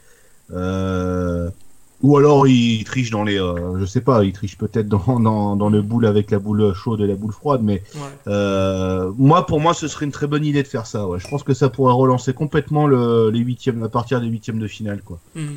[2.03, 5.55] Ou alors il triche dans les, euh, je sais pas, il triche peut-être dans, dans,
[5.55, 8.01] dans le boule avec la boule chaude et la boule froide, mais Ouais.
[8.27, 11.07] euh, moi pour moi ce serait une très bonne idée de faire ça.
[11.07, 11.19] Ouais.
[11.19, 14.67] Je pense que ça pourrait relancer complètement le, les huitièmes à partir des huitièmes de
[14.67, 15.19] finale quoi.
[15.35, 15.55] Hmm.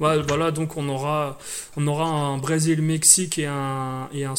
[0.00, 1.38] Ouais, voilà, donc on aura,
[1.76, 4.34] on aura un Brésil-Mexique et un, et un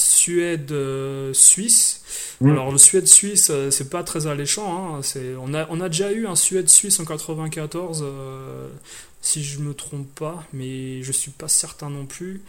[0.83, 2.01] Suède-Suisse.
[2.41, 2.49] Mm.
[2.51, 4.97] Alors le Suède-Suisse, euh, c'est pas très alléchant.
[4.97, 5.01] Hein.
[5.41, 8.67] On, a, on a déjà eu un Suède-Suisse en 94, euh,
[9.23, 12.41] si je me trompe pas, mais je suis pas certain non plus.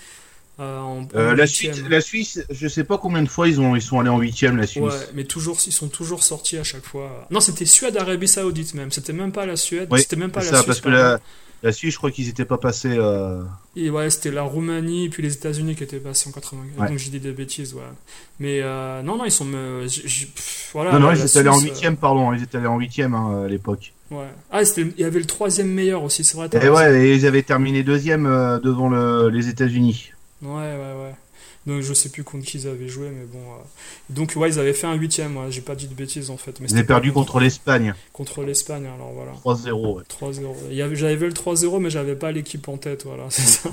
[0.61, 1.47] Euh, en- en Euh, la.
[1.47, 4.19] Suisse, la Suisse, je sais pas combien de fois ils ont ils sont allés en
[4.21, 4.83] huitième la Suisse.
[4.85, 7.27] Ouais, mais toujours, ils sont toujours sortis à chaque fois.
[7.31, 8.91] Non, c'était Suède-Arabie Saoudite même.
[8.93, 9.89] C'était même pas la Suède.
[9.91, 10.67] Oui, c'était même pas la ça, Suisse.
[10.67, 11.19] parce que la,
[11.65, 12.95] la Suisse, je crois qu'ils étaient pas passés.
[12.97, 13.43] euh,
[13.75, 16.63] Et ouais, c'était la Roumanie puis les États-Unis qui étaient passés en 80.
[16.79, 16.89] Ouais.
[16.89, 17.81] Donc j'ai dit des bêtises, ouais.
[18.39, 19.47] Mais euh, non, non, ils sont.
[19.89, 22.67] j- j- pff, voilà, non, non, ils étaient allés en huitième, pardon, ils étaient allés
[22.69, 23.93] en huitième hein, à l'époque.
[24.11, 24.27] Ouais.
[24.51, 26.49] Ah, c'était- il y avait le troisième meilleur aussi, c'est vrai.
[26.53, 30.11] Et ouais, et ils avaient terminé deuxième euh, devant le, les États-Unis.
[30.43, 31.15] Ouais, ouais, ouais.
[31.67, 33.39] Donc je sais plus contre qui ils avaient joué, mais bon.
[33.39, 33.63] euh,
[34.11, 35.51] Donc ouais, ils avaient fait un huitième, ouais.
[35.51, 36.61] J'ai pas dit de bêtises en fait.
[36.61, 39.33] Mais Ils avaient perdu contre l'Espagne, contre l'Espagne, alors voilà.
[39.43, 39.97] 3-0.
[39.97, 40.03] ouais.
[40.07, 40.55] 3-0.
[40.71, 43.47] Il y avait- J'avais vu le 3-0, mais j'avais pas l'équipe en tête, voilà, c'est
[43.47, 43.71] ça.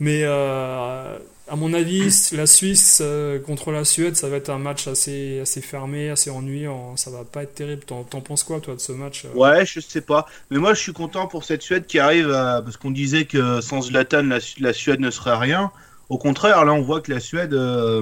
[0.00, 4.58] Mais euh, à mon avis, la Suisse euh, contre la Suède, ça va être un
[4.58, 6.96] match assez, assez fermé, assez ennuyant.
[6.96, 7.82] Ça va pas être terrible.
[7.84, 10.26] T'en t'en penses quoi, toi, de ce match euh Ouais, je sais pas.
[10.50, 12.62] Mais moi, je suis content pour cette Suède qui arrive à...
[12.62, 15.70] Parce qu'on disait que sans Zlatan, la, Su- la Suède ne serait rien.
[16.08, 17.52] Au contraire, là, on voit que la Suède,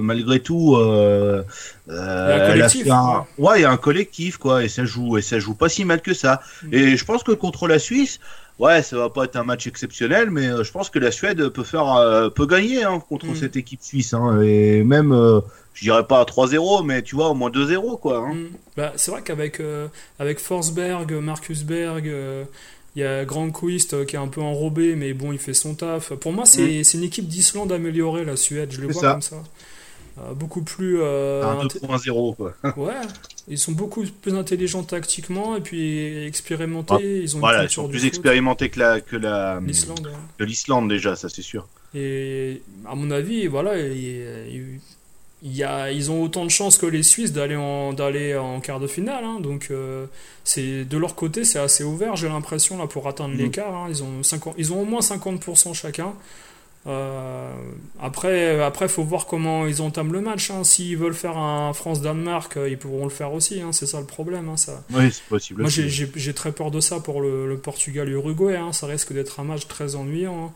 [0.00, 4.64] malgré tout, Il y a un collectif, un- ouais, il y a un collectif, quoi,
[4.64, 6.40] et ça joue, et ça joue pas si mal que ça.
[6.62, 6.74] Mm.
[6.74, 8.18] Et je pense que contre la Suisse,
[8.58, 11.48] ouais, ça va pas être un match exceptionnel, mais euh, je pense que la Suède
[11.48, 13.36] peut faire, euh, peut gagner hein, contre Mm.
[13.36, 15.40] cette équipe suisse, hein, et même, euh,
[15.74, 18.18] je dirais pas 3-0, mais tu vois, au moins 2-0, quoi.
[18.26, 18.34] Hein.
[18.34, 18.48] Mm.
[18.76, 19.62] Bah, c'est vrai qu'avec
[20.18, 22.12] avec Forsberg, Marcus Berg,
[22.96, 25.74] il y a Granqvist euh, qui est un peu enrobé, mais bon, il fait son
[25.74, 26.12] taf.
[26.14, 28.72] Pour moi, c'est c'est une équipe d'Islande améliorée, la Suède.
[28.72, 29.12] Je le vois ça.
[29.12, 29.36] comme ça.
[30.20, 30.98] Euh, beaucoup plus.
[31.00, 32.54] euh, Un inté- 2.0, quoi.
[32.76, 32.94] Ouais,
[33.46, 37.20] ils sont beaucoup plus intelligents tactiquement et puis expérimentés.
[37.22, 40.10] ils ont Voilà, ils sont plus expérimentés que la, que la, L'Islande.
[40.38, 41.66] que l'Islande déjà, ça c'est sûr.
[41.94, 44.80] Et à mon avis, voilà, il,
[45.42, 48.80] y a, ils ont autant de chances que les Suisses d'aller en, d'aller en quart
[48.80, 49.24] de finale.
[49.24, 49.38] hein.
[49.40, 50.06] donc, euh,
[50.44, 53.40] c'est de leur côté, c'est assez ouvert, j'ai l'impression, là, pour atteindre Mhm.
[53.40, 53.74] l'écart.
[53.74, 53.86] hein.
[53.88, 56.12] Ils, ont 50 ils ont au moins 50% chacun.
[56.86, 57.52] Euh,
[58.00, 60.50] après, après, faut voir comment ils entament le match.
[60.50, 60.64] hein.
[60.64, 63.60] S'ils veulent faire un France-Danemark, euh, ils pourront le faire aussi.
[63.60, 63.72] hein.
[63.72, 64.48] C'est ça le problème.
[64.48, 64.84] hein, ça.
[64.94, 65.60] Oui, c'est possible.
[65.62, 65.82] Moi, aussi.
[65.82, 68.56] j'ai- j'ai j'ai très peur de ça pour le, le Portugal-Uruguay.
[68.56, 68.72] hein.
[68.72, 70.52] Ça risque d'être un match très ennuyant.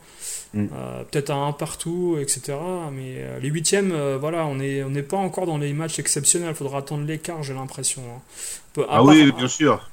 [0.55, 0.67] Mm.
[0.77, 2.59] Euh, Peut-être un 1 partout, etc.
[2.93, 5.99] Mais euh, les huitièmes, euh, voilà, on n'est on n'est pas encore dans les matchs
[5.99, 6.51] exceptionnels.
[6.51, 8.03] Il faudra attendre l'écart, j'ai l'impression.
[8.03, 8.21] hein.
[8.75, 9.89] Peu- à Ah part- oui, bien sûr.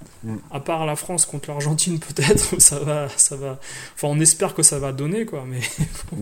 [0.52, 3.58] À part la France contre l'Argentine, peut-être, ça va, ça va.
[3.96, 5.44] Enfin, on espère que ça va donner, quoi.
[5.48, 5.62] Mais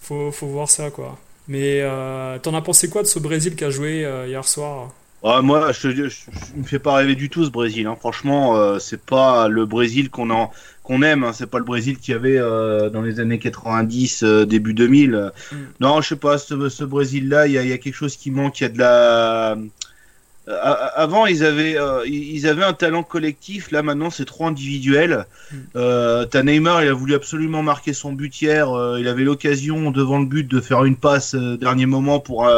[0.00, 1.18] faut, faut voir ça, quoi.
[1.48, 4.90] Mais euh, t'en as pensé quoi de ce Brésil qui a joué euh, hier soir?
[5.24, 7.86] Ah, moi, je, je, je- je me fais pas rêver du tout ce Brésil.
[7.86, 7.96] hein.
[7.98, 10.50] Franchement, euh, c'est pas le Brésil qu'on en
[10.82, 11.24] qu'on aime.
[11.24, 11.32] hein.
[11.32, 15.30] C'est pas le Brésil qu'il y avait euh, dans les années 90, euh, début 2000.
[15.52, 15.56] Mm.
[15.80, 16.38] Non, je sais pas.
[16.38, 18.60] Ce, ce Brésil-là, il y a, il y a quelque chose qui manque.
[18.60, 19.56] Il y a de la
[20.48, 20.58] Euh,
[20.96, 23.70] avant, ils avaient, ils avaient un talent collectif.
[23.70, 25.26] Là, maintenant, c'est trop individuel.
[25.52, 25.56] Mm.
[26.30, 28.66] T'as Neymar, il a voulu absolument marquer son but hier.
[28.98, 32.48] Il avait l'occasion devant le but de faire une passe dernier moment pour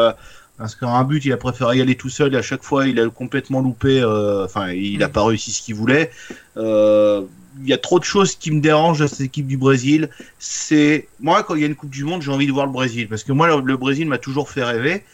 [0.58, 1.22] inscrire un but.
[1.26, 2.32] Il a préféré y aller tout seul.
[2.32, 4.00] Et à chaque fois, il a complètement loupé.
[4.00, 5.12] euh, Enfin, il n'a Mm.
[5.12, 6.10] pas réussi ce qu'il voulait.
[6.56, 7.20] Euh,
[7.62, 10.10] il y a trop de choses qui me dérangent à cette équipe du Brésil.
[10.38, 12.72] C'est moi quand il y a une Coupe du Monde, j'ai envie de voir le
[12.72, 15.04] Brésil parce que moi le, Brésil m'a toujours fait rêver.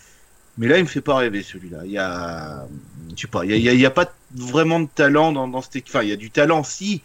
[0.59, 1.79] Mais là, il me fait pas rêver celui-là.
[1.85, 2.67] Il y a,
[3.17, 5.63] je sais pas, il y a, il y a- pas vraiment de talent dans, dans
[5.63, 5.95] cette équipe.
[5.95, 7.03] Enfin, il y a du talent, si,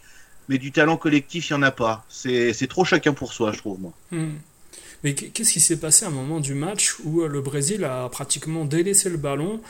[0.48, 2.04] mais du talent collectif, il y en a pas.
[2.08, 3.92] C'est trop chacun pour soi, je trouve moi.
[4.10, 4.34] Hmm.
[5.04, 8.08] Mais qu- qu'est-ce qui s'est passé à un moment du match où le Brésil a
[8.08, 9.60] pratiquement délaissé le ballon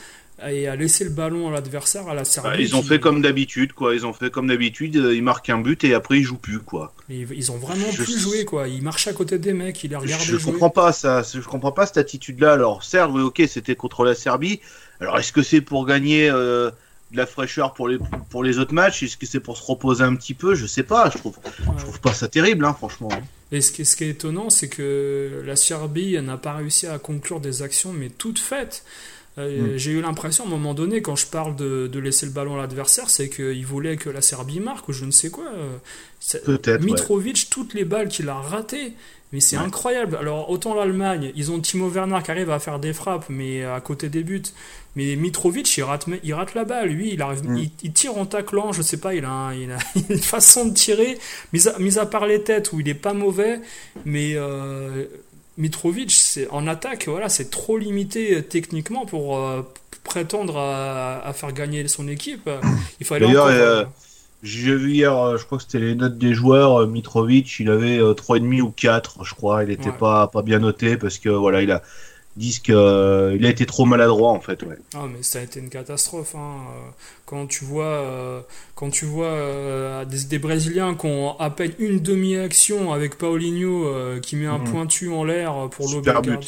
[0.50, 3.22] et a laissé le ballon à l'adversaire, à la Serbie Bah, ils ont fait comme
[3.22, 3.94] d'habitude, quoi.
[3.94, 4.96] Ils ont fait comme d'habitude.
[4.96, 6.92] euh, Ils marquent un but et après ils jouent plus, quoi.
[7.08, 8.68] Ils, ils ont vraiment Je- plus joué, quoi.
[8.68, 10.52] Ils marchaient à côté des mecs, ils les regardaient Je jouer.
[10.52, 11.22] comprends pas ça.
[11.22, 12.52] Je comprends pas cette attitude-là.
[12.52, 14.60] Alors, certes, oui, ok, c'était contre la Serbie.
[15.00, 16.70] Alors, est-ce que c'est pour gagner euh,
[17.12, 19.02] de la fraîcheur pour les pour les autres matchs?
[19.04, 20.54] Est-ce que c'est pour se reposer un petit peu?
[20.54, 21.08] Je sais pas.
[21.14, 21.72] Je trouve, Ouais.
[21.78, 23.08] je trouve pas ça terrible, hein, franchement.
[23.52, 26.98] Et ce qui, ce qui est étonnant, c'est que la Serbie n'a pas réussi à
[26.98, 28.84] conclure des actions, mais toutes faites.
[29.38, 29.76] Euh, Mm.
[29.76, 32.54] J'ai eu l'impression à un moment donné, quand je parle de, de laisser le ballon
[32.54, 35.44] à l'adversaire, c'est qu'il voulait que la Serbie marque ou je ne sais quoi.
[35.54, 35.76] Euh,
[36.44, 36.86] Peut-être, ouais.
[36.86, 38.94] Mitrovic, toutes les balles qu'il a ratées,
[39.32, 39.64] mais c'est Ouais.
[39.64, 40.16] incroyable.
[40.16, 43.80] Alors, autant l'Allemagne, ils ont Timo Werner qui arrive à faire des frappes, mais à
[43.80, 44.42] côté des buts.
[44.96, 46.88] Mais Mitrovic, il rate, il rate la balle.
[46.88, 47.58] Lui, il, arrive, Mm.
[47.58, 49.76] il, il tire en taclant, je sais pas, il a, un- il a
[50.08, 51.18] une façon de tirer,
[51.52, 53.60] mis à, mis à part les têtes où il est pas mauvais,
[54.06, 55.04] mais euh,
[55.58, 59.62] Mitrovic, c'est en attaque, voilà, c'est trop limité techniquement pour euh,
[60.04, 62.48] prétendre à, à faire gagner son équipe.
[63.00, 63.84] Il fallait D'ailleurs, euh,
[64.42, 67.98] J'ai vu hier, euh, je crois que c'était les notes des joueurs, Mitrovic, il avait
[67.98, 69.64] euh, 3,5 ou 4, je crois.
[69.64, 69.96] Il était Ouais.
[69.98, 71.82] pas, pas bien noté parce que voilà, il a
[72.36, 74.62] disent que euh, il a été trop maladroit en fait.
[74.62, 74.76] Ouais.
[74.94, 76.34] Ah, mais ça a été une catastrophe.
[76.34, 76.58] hein.
[77.26, 78.40] Quand tu vois, euh,
[78.76, 83.84] quand tu vois euh, des, des Brésiliens qui ont à peine une demi-action avec Paulinho
[83.88, 84.70] euh, qui met un Mhm.
[84.70, 86.02] pointu en l'air pour but.
[86.02, 86.40] gardien.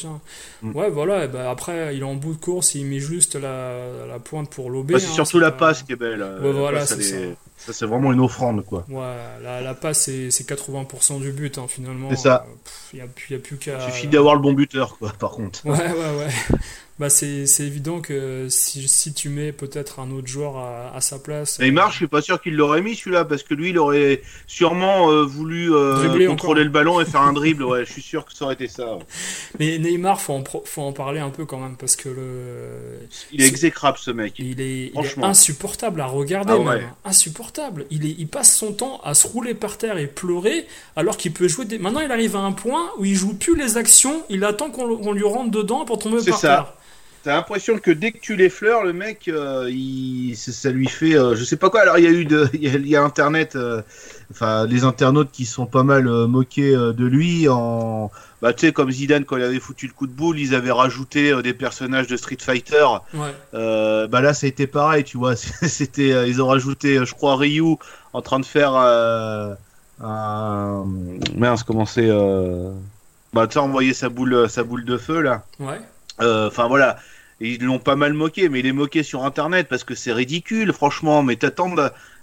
[0.61, 0.73] Mhm.
[0.75, 1.25] Ouais, voilà.
[1.25, 4.49] Et ben après, il est en bout de course, il met juste la, la pointe
[4.49, 4.67] pour.
[4.67, 6.21] Ouais, c'est hein, surtout la pas- passe qui est belle.
[6.41, 7.17] Ouais, voilà, c'est ça.
[7.57, 8.85] ça, c'est vraiment une offrande quoi.
[8.87, 12.09] Ouais, la, la passe, c'est c'est 80% du but, hein, finalement.
[12.11, 12.45] C'est ça.
[12.93, 13.79] Il n'y a plus qu'à.
[13.85, 15.11] Il suffit d'avoir le bon buteur quoi.
[15.19, 15.65] Par contre.
[15.65, 16.57] Ouais, ouais, ouais.
[16.99, 21.17] Bah, c'est évident que si, si tu mets peut-être un autre joueur à, à sa
[21.17, 21.57] place.
[21.59, 25.09] Neymar, je suis pas sûr qu'il l'aurait mis celui-là parce que lui, il aurait sûrement
[25.09, 27.63] euh, voulu euh, contrôler le ballon et faire un dribble.
[27.63, 28.95] Ouais, je suis sûr que ça aurait été ça.
[28.95, 29.03] ouais.
[29.59, 33.41] Mais Neymar, faut en, faut en parler un peu quand même parce que le, Il
[33.41, 34.33] est exécrable ce mec.
[34.37, 35.25] il est, il est Franchement.
[35.27, 36.67] insupportable à regarder, Ah même.
[36.67, 36.83] ouais.
[37.05, 37.85] Insupportable.
[37.91, 41.31] Il, est, il passe son temps à se rouler par terre et pleurer alors qu'il
[41.31, 41.63] peut jouer.
[41.63, 41.79] Des...
[41.79, 45.13] Maintenant, il arrive à un point où il joue plus les actions, il attend qu'on
[45.13, 46.47] lui rentre dedans pour tomber C'est par ça.
[46.49, 46.73] terre.
[47.23, 51.35] T'as l'impression que dès que tu l'effleures, le mec, euh, il, ça, lui fait, euh,
[51.35, 51.81] je sais pas quoi.
[51.81, 53.81] Alors il y a eu, de, il y a, il y a Internet, euh,
[54.31, 58.09] enfin les internautes qui sont pas mal moqués de lui en,
[58.41, 60.71] bah tu sais comme Zidane quand il avait foutu le coup de boule, ils avaient
[60.71, 62.85] rajouté des personnages de Street Fighter.
[63.13, 63.33] Ouais.
[63.51, 65.35] Bah là ça a été pareil, tu vois.
[65.35, 67.75] C'était, ils ont rajouté, je crois Ryu
[68.13, 68.75] en train de faire
[70.01, 70.85] un,
[71.35, 72.09] mince comment c'est,
[73.33, 75.43] bah tu sais envoyer sa boule, sa boule de feu là.
[75.59, 75.81] Ouais.
[76.21, 76.97] Euh, Enfin voilà,
[77.39, 80.73] ils l'ont pas mal moqué, mais il est moqué sur Internet parce que c'est ridicule,
[80.73, 81.23] franchement.
[81.23, 81.73] Mais t'attends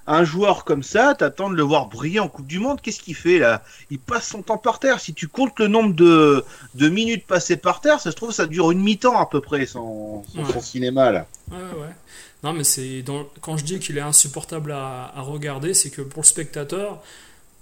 [0.08, 2.80] un joueur comme ça, t'attends de le voir briller en Coupe du Monde.
[2.80, 3.62] Qu'est-ce qu'il fait là?
[3.90, 5.00] Il passe son temps par terre.
[5.00, 8.46] Si tu comptes le nombre de, de minutes passées par terre, ça se trouve ça
[8.46, 10.52] dure une mi-temps à peu près son, son, Ouais.
[10.52, 11.26] son cinéma là.
[11.50, 11.94] Ouais, ouais.
[12.44, 13.24] Non, mais c'est dans...
[13.40, 17.02] quand je dis qu'il est insupportable à, à regarder, c'est que pour le spectateur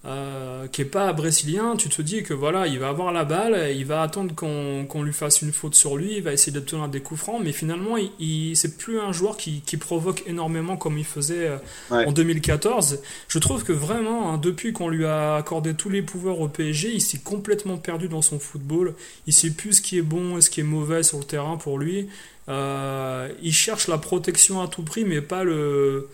[0.07, 3.71] euh, qui est pas brésilien, tu te dis que voilà, il va avoir la balle,
[3.75, 6.89] il va attendre qu'on qu'on lui fasse une faute sur lui, il va essayer d'obtenir
[6.89, 10.77] des coups francs, mais finalement, il, il- c'est plus un joueur qui, qui provoque énormément
[10.77, 11.57] comme il faisait euh,
[11.91, 12.05] Ouais.
[12.07, 13.01] en 2014.
[13.29, 16.93] Je trouve que vraiment, hein, depuis qu'on lui a accordé tous les pouvoirs au PSG,
[16.93, 18.95] il s'est complètement perdu dans son football.
[19.27, 21.57] Il sait plus ce qui est bon et ce qui est mauvais sur le terrain
[21.57, 22.09] pour lui.
[22.51, 26.09] Euh, il cherche la protection à tout prix, mais pas le.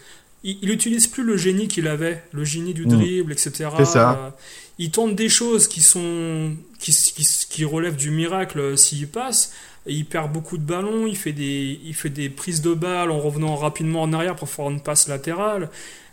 [0.45, 2.91] Il, il utilise plus le génie qu'il avait, le génie du Mm.
[2.91, 3.69] dribble, etc.
[3.79, 4.13] C'est ça.
[4.13, 4.31] Euh,
[4.79, 9.53] il tente des choses qui sont qui, qui, qui relèvent du miracle euh, s'il passe.
[9.87, 13.11] Et il perd beaucoup de ballons, il fait des il fait des prises de balles
[13.11, 15.71] en revenant rapidement en arrière pour faire une passe latérale.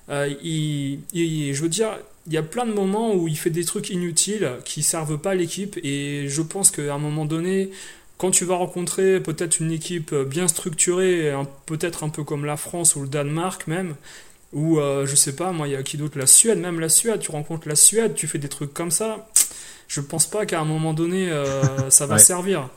[0.10, 1.90] Euh, il, il- je veux dire,
[2.28, 5.36] il y a plein de moments où il fait des trucs inutiles qui servent pas
[5.36, 7.70] l'équipe et je pense qu'à un moment donné,
[8.18, 11.32] quand tu vas rencontrer peut-être une équipe bien structurée,
[11.66, 13.96] peut-être un peu comme la France ou le Danemark même,
[14.54, 16.90] ou euh, je sais pas, moi il y a qui d'autre, la Suède, même la
[16.90, 19.28] Suède, tu rencontres la Suède, tu fais des trucs comme ça,
[19.88, 22.20] je pense pas qu'à un moment donné euh, ça va Ouais.
[22.20, 22.70] servir.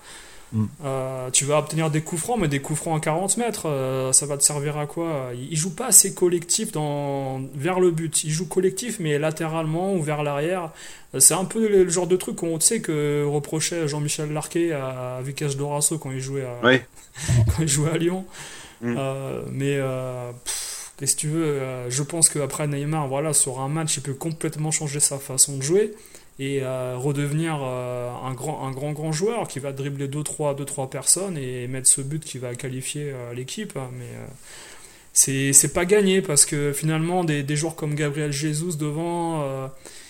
[0.52, 0.64] Mm.
[0.84, 4.12] Euh, tu vas obtenir des coups francs, mais des coups francs à 40 mètres, euh,
[4.12, 5.30] ça va te servir à quoi?
[5.34, 8.24] Il, il joue pas assez collectif dans, vers le but.
[8.24, 10.70] Il joue collectif, mais latéralement ou vers l'arrière.
[11.14, 14.72] Euh, C'est un peu le, le genre de truc qu'on sait que reprochait Jean-Michel Larquet
[14.72, 16.60] à Vicas Dorasso quand il jouait à,
[17.46, 18.24] quand il jouait à Lyon.
[18.80, 18.94] Mm.
[18.98, 19.78] Euh, mais
[20.96, 21.60] qu'est-ce que tu veux?
[21.88, 25.62] Je pense qu'après Neymar, voilà, sur un match, il peut complètement changer sa façon de
[25.62, 25.94] jouer
[26.40, 30.64] et euh, redevenir euh, un grand, un grand, grand joueur qui va dribbler 2-3 deux,
[30.64, 33.74] trois personnes et mettre ce but qui va qualifier euh, l'équipe.
[33.98, 34.06] Mais
[35.12, 39.44] c'est c'est pas gagné parce que finalement, des, des joueurs comme Gabriel Jesus devant.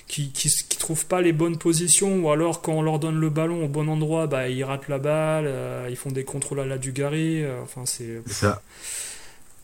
[0.07, 3.31] qui, qui, qui trouvent pas les bonnes positions ou alors quand on leur donne le
[3.31, 5.49] ballon au bon endroit bah ils ratent la balle
[5.89, 8.61] ils font des contrôles à la Dugarry enfin c'est C'est ça.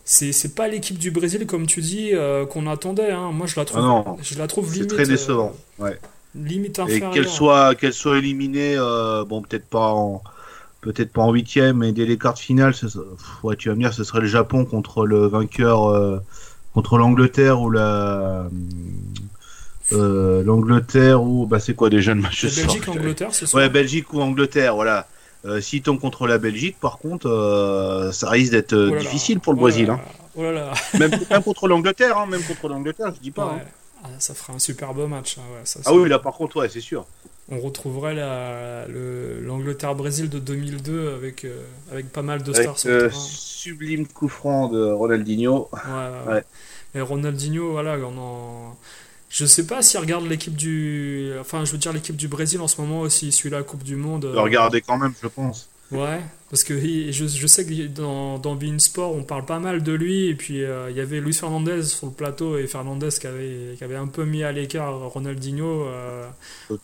[0.05, 3.33] c'est c'est pas l'équipe du Brésil comme tu dis euh, qu'on attendait hein.
[3.33, 4.17] moi je la trouve Ah non.
[4.23, 5.53] je la trouve C'est limite très décevant.
[5.81, 5.99] Ouais.
[6.45, 10.23] Limite Et qu'elle soit, qu'elle soit éliminée, euh, bon peut-être pas en,
[10.81, 12.99] peut-être pas en huitième, mais dès les quarts de finale, ce, pff,
[13.45, 16.19] ouais, tu vas me dire, ce serait le Japon contre le vainqueur, euh,
[16.75, 18.47] contre l'Angleterre ou la,
[19.93, 24.13] euh, l'Angleterre ou bah c'est quoi déjà le match Belgique Angleterre ce soir Ouais, Belgique
[24.13, 25.07] ou Angleterre, voilà.
[25.45, 29.53] Euh, S'ils tombent contre la Belgique, par contre, euh, ça risque d'être Oh difficile pour
[29.53, 29.87] le Oh Brésil.
[29.87, 29.93] là.
[29.95, 30.01] hein.
[30.35, 30.73] Oh là là.
[30.99, 33.47] Même, même contre l'Angleterre, hein, même contre l'Angleterre, je dis pas.
[33.47, 33.53] Ouais.
[33.61, 33.86] hein.
[34.05, 35.39] Ah, ça ferait un superbe match.
[35.39, 37.07] hein, ouais, ça, Ah oui, là par contre, ouais, c'est sûr.
[37.49, 42.79] On retrouverait la- le- l'Angleterre-Brésil de 2002 avec, euh, avec pas mal de Avec stars
[42.79, 43.21] sur le euh, terrain.
[43.21, 45.69] sublime coup franc de Ronaldinho.
[46.29, 46.45] Ouais.
[46.95, 48.77] Et Ronaldinho, voilà, on en...
[49.29, 51.33] Je sais pas s'il regarde l'équipe du...
[51.41, 54.25] Enfin, je veux dire l'équipe du Brésil en ce moment aussi, la Coupe du Monde.
[54.25, 55.69] euh, Regardez quand même, je pense.
[55.93, 56.21] Ouais,
[56.51, 59.93] parce que je, je sais que dans, dans Bein Sport, on parle pas mal de
[59.93, 63.27] lui, et puis euh, il y avait Luis Fernandez sur le plateau, et Fernandez qui
[63.29, 66.29] avait, qui avait un peu mis à l'écart Ronaldinho euh,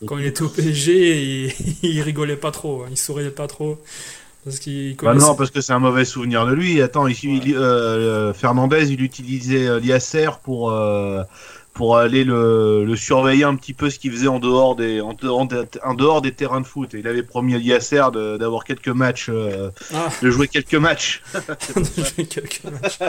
[0.05, 3.47] quand il était au PSG, et il, il rigolait pas trop, hein, il souriait pas
[3.47, 3.77] trop.
[4.45, 6.81] Parce qu'il Bah non, parce que c'est un mauvais souvenir de lui.
[6.81, 7.41] Attends, Ouais.
[7.45, 11.23] il- euh, Fernandez, il utilisait Liasser pour euh,
[11.73, 15.13] pour aller le, le surveiller un petit peu ce qu'il faisait en dehors des en
[15.13, 16.93] dehors des, en dehors des terrains de foot.
[16.93, 20.75] Et il avait promis à Liasser de- d'avoir quelques matchs, euh, Ah, de jouer quelques
[20.75, 21.23] matchs.
[21.75, 22.99] de jouer quelques matchs.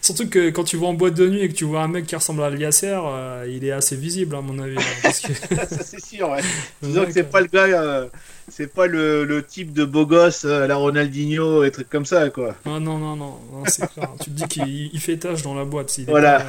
[0.00, 2.06] Surtout que quand tu vas en boîte de nuit et que tu vois un mec
[2.06, 4.76] qui ressemble à Liasser, euh, il est assez visible à mon avis.
[4.78, 5.32] hein, parce que...
[5.66, 6.30] Ça c'est sûr.
[6.30, 6.40] Ouais.
[6.82, 8.06] Disons que c'est pas le gars, euh,
[8.48, 12.06] c'est pas le, le type de beau gosse euh, à la Ronaldinho et trucs comme
[12.06, 12.54] ça quoi.
[12.64, 14.08] Ah non, non, non, non, c'est clair.
[14.22, 15.96] Tu te dis qu'il il fait tâche dans la boîte.
[15.98, 16.38] Il Voilà.
[16.40, 16.44] pas,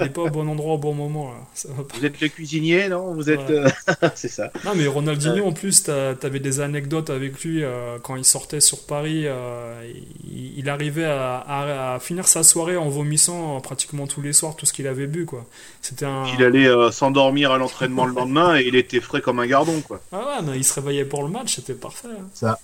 [0.00, 1.32] euh, il est pas au bon endroit au bon moment.
[1.32, 1.38] Là.
[1.54, 1.96] Ça va pas.
[1.98, 3.64] Vous êtes le cuisinier, non Vous êtes, Ouais.
[4.14, 4.50] c'est ça.
[4.64, 8.60] Non, mais Ronaldinho, en plus, t'as- t'avais des anecdotes avec lui euh, quand il sortait
[8.60, 9.22] sur Paris.
[9.26, 9.82] euh,
[10.24, 14.32] il, il arrivait à, à- à finir sa soirée en vomissant euh, pratiquement tous les
[14.32, 15.24] soirs tout ce qu'il avait bu.
[15.26, 15.44] quoi.
[15.82, 16.24] C'était un.
[16.36, 19.80] Il allait euh, s'endormir à l'entraînement le lendemain et il était frais comme un gardon
[19.80, 20.00] quoi.
[20.12, 22.08] Ah ouais, mais il se réveillait pour le match, c'était parfait.
[22.10, 22.26] hein.
[22.34, 22.58] Ça.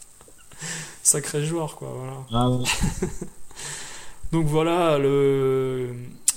[1.02, 1.88] Sacré joueur, quoi.
[2.30, 2.56] Voilà.
[2.62, 3.06] Ah,
[4.32, 5.90] Donc voilà, le,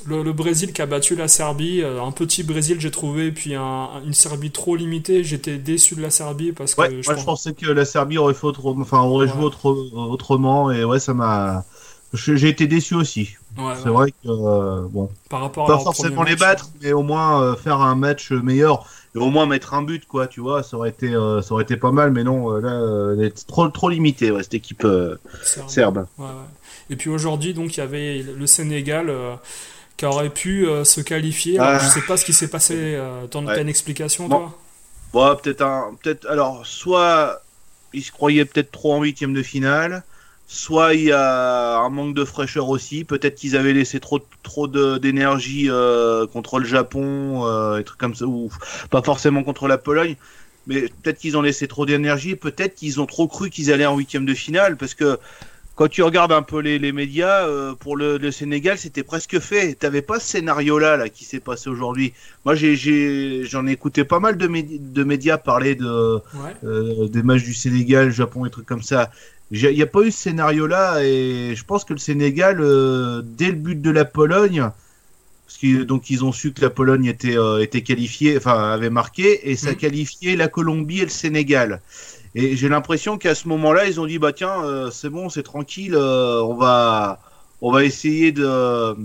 [0.07, 3.55] le, le Brésil qui a battu la Serbie, euh, un petit Brésil j'ai trouvé, puis
[3.55, 5.23] un- une Serbie trop limitée.
[5.23, 7.85] J'étais déçu de la Serbie parce que Ouais, je moi je pense- pensais que la
[7.85, 8.61] Serbie aurait fait autre...
[8.79, 9.65] enfin aurait joué autre...
[9.95, 11.65] autrement et ouais ça m'a
[12.13, 13.35] j'ai été déçu aussi.
[13.57, 16.93] Ouais, C'est vrai que euh, bon, par rapport à pas forcément les match, battre, mais
[16.93, 20.39] au moins euh, faire un match meilleur et au moins mettre un but quoi, tu
[20.39, 23.45] vois, ça aurait été euh, ça aurait été pas mal, mais non là elle est
[23.47, 24.87] trop trop limité ouais, cette équipe
[25.43, 25.69] Serbe.
[25.69, 26.05] serbe.
[26.89, 29.11] Et puis aujourd'hui, donc il y avait le Sénégal
[29.97, 31.59] qui aurait pu euh, se qualifier.
[31.59, 31.81] Alors.
[31.81, 32.97] Je sais pas ce qui s'est passé.
[33.31, 33.55] T'en Ouais.
[33.55, 34.37] t'as une explication, Bon.
[34.37, 34.57] toi
[35.13, 37.41] Bon, peut-être un peut-être alors soit
[37.93, 40.03] ils se croyaient peut-être trop en huitième de finale.
[40.49, 43.03] Soit il y a un manque de fraîcheur aussi.
[43.03, 48.25] Peut-être qu'ils avaient laissé trop trop d'énergie euh, contre le Japon, euh, trucs comme ça,
[48.25, 48.49] ou
[48.89, 50.15] pas forcément contre la Pologne.
[50.67, 52.35] Mais peut-être qu'ils ont laissé trop d'énergie.
[52.35, 55.17] Peut-être qu'ils ont trop cru qu'ils allaient en huitième de finale, parce que
[55.77, 59.39] quand tu regardes un peu les, les médias, euh, pour le, le Sénégal, c'était presque
[59.39, 59.75] fait.
[59.75, 62.13] T'avais pas ce scénario-là là qui s'est passé aujourd'hui.
[62.45, 66.55] Moi, j'ai- j'ai j'en ai écouté pas mal de, médi- de médias parler de Ouais.
[66.65, 69.11] euh, des matchs du Sénégal, Japon et trucs comme ça.
[69.51, 73.47] Il n'y a pas eu ce scénario-là et je pense que le Sénégal, euh, dès
[73.47, 74.69] le but de la Pologne,
[75.45, 79.49] parce qu'ils donc ils ont su que la Pologne était était qualifiée, enfin avait marqué
[79.49, 79.77] et ça Mhm.
[79.77, 81.81] qualifiait la Colombie et le Sénégal.
[82.39, 85.41] Et j'ai l'impression qu'à ce moment-là, ils ont dit bah tiens, euh, c'est bon, c'est
[85.41, 87.19] tranquille, euh, on va
[87.61, 88.95] on va essayer de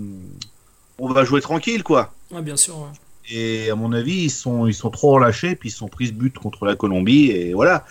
[0.99, 2.13] on va jouer tranquille quoi.
[2.31, 2.77] Ouais, bien sûr.
[2.77, 2.89] ouais.
[3.31, 6.11] Et à mon avis, ils sont, ils sont trop relâchés, puis ils sont pris ce
[6.11, 7.85] but contre la Colombie, et voilà.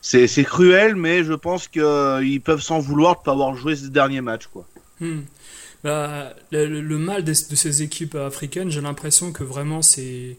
[0.00, 3.86] C'est c'est cruel, mais je pense qu'ils peuvent s'en vouloir de pas avoir joué ce
[3.86, 4.66] dernier match, quoi.
[5.00, 5.20] Hmm.
[5.82, 10.36] Bah, le, mal de ces équipes africaines, j'ai l'impression que vraiment c'est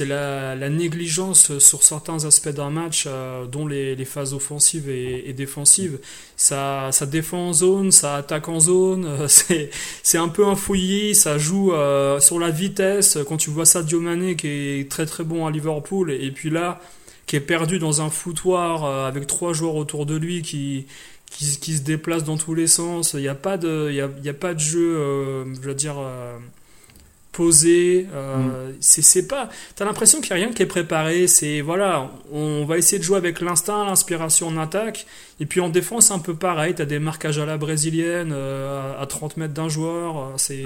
[0.00, 6.00] la, négligence sur certains aspects d'un match, euh, dont les, phases offensives et, défensives.
[6.36, 9.28] Ça, défend en zone, ça attaque en zone, euh,
[10.02, 13.16] c'est un peu un fouillis, ça joue euh, sur la vitesse.
[13.28, 16.80] Quand tu vois Sadio Mané qui est très très bon à Liverpool, et puis là
[17.26, 20.86] qui est perdu dans un foutoir avec trois joueurs autour de lui qui
[21.30, 23.14] qui, qui se déplace dans tous les sens.
[23.14, 25.44] Il n'y a pas de, il y a, il y a pas de jeu, euh,
[25.54, 26.36] je veux dire, euh,
[27.32, 28.06] posé.
[28.12, 29.48] Euh, c'est, c'est pas.
[29.76, 31.26] T'as l'impression qu'il n'y a rien qui est préparé.
[31.28, 35.06] C'est voilà, on va essayer de jouer avec l'instinct, l'inspiration en attaque,
[35.38, 36.74] et puis en défense un peu pareil.
[36.74, 40.32] T'as des marquages à la brésilienne euh, à, à 30 mètres d'un joueur.
[40.36, 40.64] C'est.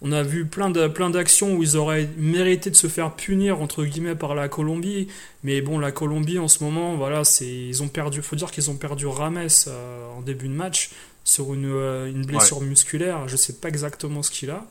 [0.00, 3.60] On a vu plein de plein d'actions où ils auraient mérité de se faire punir
[3.60, 5.08] entre guillemets par la Colombie,
[5.42, 8.70] mais bon la Colombie en ce moment voilà c'est ils ont perdu faut dire qu'ils
[8.70, 10.90] ont perdu Rames euh, en début de match
[11.24, 14.64] sur une, euh, une blessure musculaire je sais pas exactement ce qu'il a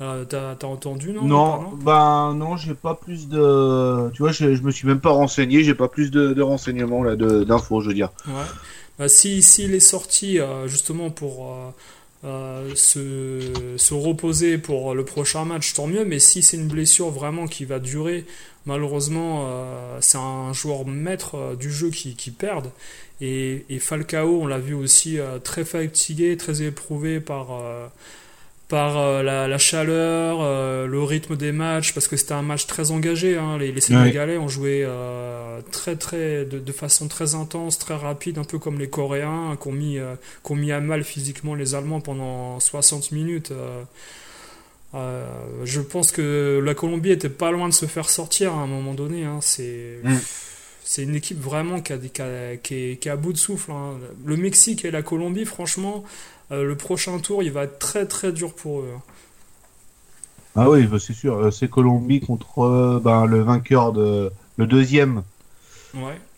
[0.00, 4.10] Euh, t'as t'as entendu non Non, ben non, j'ai pas plus de.
[4.12, 7.04] Tu vois, je, je me suis même pas renseigné, j'ai pas plus de, de renseignements
[7.04, 8.10] là, de- d'infos, je veux dire.
[8.26, 8.32] Ouais.
[8.98, 11.48] Bah, si s'il est sorti euh, justement pour
[12.24, 16.04] euh, se, se, reposer pour le prochain match, tant mieux.
[16.04, 18.24] Mais si c'est une blessure vraiment qui va durer,
[18.66, 19.48] malheureusement,
[20.00, 22.70] c'est un joueur maître du jeu qui, perd.
[23.20, 27.60] Et, Falcao, on l'a vu aussi très fatigué, très éprouvé par
[28.68, 32.90] par euh, la, chaleur, euh, le rythme des matchs, parce que c'était un match très
[32.90, 33.36] engagé.
[33.36, 33.58] Hein.
[33.58, 38.58] Les, Sénégalais ont joué euh, très, très, de, façon très intense, très rapide, un peu
[38.58, 39.98] comme les Coréens, hein, qui ont mis,
[40.44, 43.52] ont mis à mal physiquement les Allemands pendant 60 minutes.
[44.94, 48.94] je pense que la Colombie était pas loin de se faire sortir à un moment
[48.94, 49.24] donné.
[49.24, 49.38] Hein.
[49.40, 49.98] C'est.
[50.02, 50.16] Mm.
[50.86, 53.72] C'est une équipe vraiment qui, a, qui, est, à bout de souffle.
[54.26, 56.04] Le Mexique et la Colombie, franchement,
[56.62, 58.90] le prochain tour, il va être très très dur pour eux.
[58.96, 59.00] Hein.
[60.56, 61.36] Ah oui, bah, c'est sûr.
[61.36, 65.22] Euh, c'est Colombie contre euh, ben, le vainqueur de le deuxième.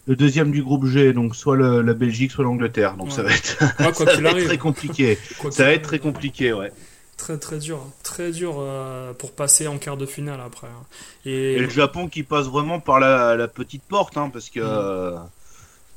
[0.07, 2.97] Le deuxième du groupe G, donc soit la Belgique, soit l'Angleterre.
[2.97, 5.19] Donc ça va être, très compliqué.
[5.51, 6.71] ça va être très compliqué, ouais.
[7.17, 7.91] Très très dur, hein.
[8.03, 8.63] très dur
[9.19, 10.69] pour passer en quart de finale après.
[10.69, 10.85] Hein.
[11.25, 11.59] Et...
[11.59, 15.29] le Japon qui passe vraiment par la, petite porte, parce que mm.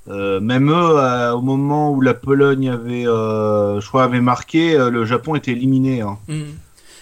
[0.08, 4.78] Euh, même eux, euh, au moment où la Pologne avait, euh, je crois, avait marqué,
[4.78, 6.02] le Japon était éliminé.
[6.02, 6.18] Hein.
[6.28, 6.42] Mmh.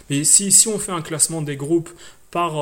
[0.09, 1.89] Mais si, si on fait un classement des groupes
[2.31, 2.53] par,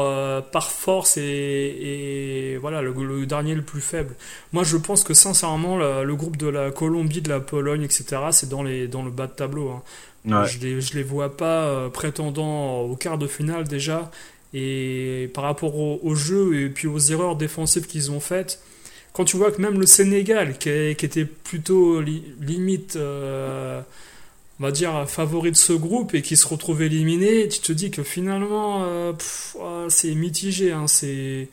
[0.51, 4.15] par force et, voilà le, dernier le plus faible.
[4.53, 8.49] Moi, je pense que sincèrement, le, groupe de la Colombie, de la Pologne, etc., c'est
[8.49, 9.69] dans, les, dans le bas de tableau.
[9.69, 10.45] Hein.
[10.45, 14.09] Je les, je les vois pas prétendant au quart de finale déjà.
[14.53, 18.59] Et par rapport au, au jeu et puis aux erreurs défensives qu'ils ont faites,
[19.15, 23.79] quand tu vois que même le Sénégal, qui, était plutôt limite, euh,
[24.59, 27.91] on va dire, favori de ce groupe et qui se retrouve éliminé, tu te dis
[27.91, 29.13] que finalement, euh,
[29.61, 30.73] ah, c'est mitigé.
[30.73, 31.47] Hein, c'est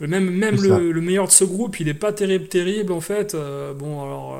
[0.00, 3.34] même, même le, meilleur de ce groupe, il n'est pas terrible, terrible en fait.
[3.34, 4.38] Euh, bon, alors,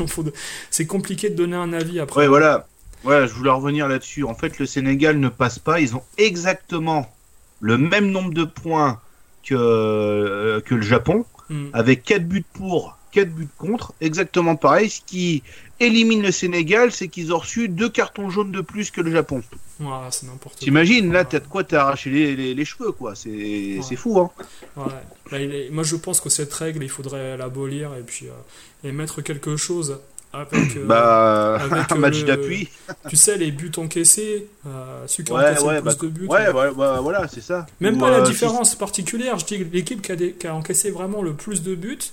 [0.70, 2.22] c'est compliqué de donner un avis après.
[2.22, 2.68] Ouais, voilà.
[3.04, 4.24] Ouais, je voulais revenir là-dessus.
[4.24, 5.80] En fait, le Sénégal ne passe pas.
[5.80, 7.14] Ils ont exactement
[7.60, 8.98] le même nombre de points
[9.44, 11.26] que, que le Japon.
[11.50, 11.70] Mm.
[11.72, 14.88] avec 4 buts pour, 4 buts contre, exactement pareil.
[14.88, 15.42] Ce qui
[15.80, 19.42] élimine le Sénégal, c'est qu'ils ont reçu deux cartons jaunes de plus que le Japon.
[20.10, 23.14] c'est n'importe T'imagines, là, t'as de quoi t'as arraché les, les, cheveux, quoi.
[23.16, 24.30] C'est fou, hein.
[25.72, 29.56] moi, je pense que cette règle, il faudrait l'abolir et puis euh, et mettre quelque
[29.56, 29.98] chose
[30.32, 31.60] avec, euh, bah,
[31.90, 32.68] un match d'appui.
[33.08, 36.26] Tu sais, les buts encaissés, euh, celui qui a encaissé plus bah, de buts.
[36.26, 37.66] Ouais, bah, voilà, c'est ça.
[37.80, 41.34] Même pas la euh, différence particulière, je dis l'équipe qui, qui, a encaissé vraiment le
[41.34, 42.12] plus de buts,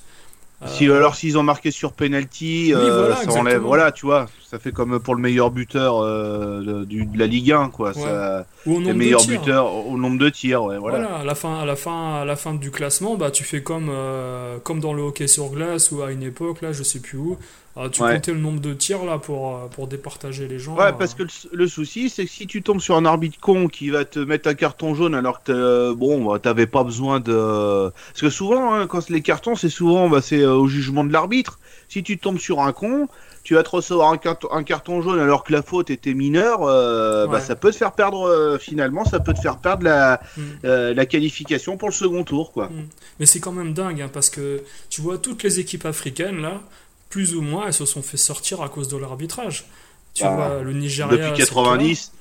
[0.66, 4.72] si, alors s'ils ont marqué sur penalty, euh, ça enlève, voilà, tu vois, ça fait
[4.72, 7.94] comme pour le meilleur buteur euh, de, la Ligue 1, quoi.
[7.94, 10.98] Ça, le meilleur buteur au nombre de tirs, ouais, voilà.
[10.98, 11.16] voilà.
[11.18, 13.90] à la fin, à la fin, à la fin du classement, bah tu fais comme
[13.92, 17.20] euh, comme dans le hockey sur glace ou à une époque là, je sais plus
[17.20, 17.38] où.
[17.80, 20.76] Ah, tu comptais le nombre de tirs là pour, pour départager les gens.
[20.76, 23.90] Ouais, parce que le, souci, c'est que si tu tombes sur un arbitre con qui
[23.90, 27.92] va te mettre un carton jaune alors que bon, bah, t'avais pas besoin de.
[28.08, 31.60] Parce que souvent, hein, quand les cartons, c'est souvent bah, c'est au jugement de l'arbitre.
[31.88, 33.08] Si tu tombes sur un con,
[33.48, 36.64] tu vas te recevoir un, carton, un carton jaune alors que la faute était mineure,
[36.64, 40.20] euh, bah, ça peut te faire perdre euh, finalement, ça peut te faire perdre la,
[40.36, 40.42] mm.
[40.66, 42.52] euh, la qualification pour le second tour.
[42.52, 42.66] quoi.
[42.66, 42.90] Mm.
[43.22, 46.62] Mais c'est quand même dingue hein, parce que tu vois, toutes les équipes africaines là,
[47.10, 49.66] plus ou moins, elles se sont fait sortir à cause de l'arbitrage.
[50.14, 51.30] Tu bah, vois, le Nigeria.
[51.30, 52.12] Depuis 90,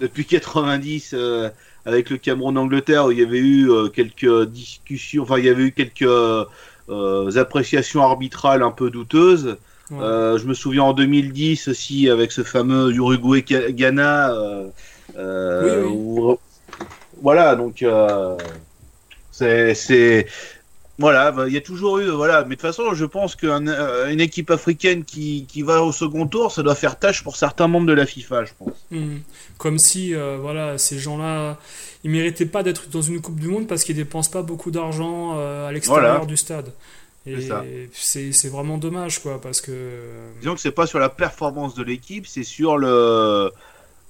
[0.00, 1.14] depuis 90
[1.86, 5.72] avec le Cameroun-Angleterre, où il y avait eu quelques discussions, enfin, il y avait eu
[5.72, 6.08] quelques
[6.90, 9.56] euh, appréciations arbitrales un peu douteuses.
[9.92, 14.34] Euh, je me souviens en 2010 aussi avec ce fameux Uruguay-Ghana.
[15.16, 16.34] Euh,
[17.22, 17.84] voilà, donc
[19.30, 20.26] c'est
[20.98, 24.20] voilà, bah, il y a toujours eu, voilà, mais de toute façon, je pense qu'une
[24.20, 27.86] équipe africaine qui, qui, va au second tour, ça doit faire tâche pour certains membres
[27.86, 28.74] de la FIFA, je pense.
[28.90, 29.18] Hmm.
[29.58, 31.58] Comme si, voilà, ces gens-là,
[32.04, 35.38] ils méritaient pas d'être dans une Coupe du Monde parce qu'ils dépensent pas beaucoup d'argent
[35.38, 36.70] euh, à l'extérieur du stade.
[37.26, 39.72] Et c'est vraiment dommage, quoi, parce que.
[40.40, 43.50] Disons que c'est pas sur la performance de l'équipe, c'est sur le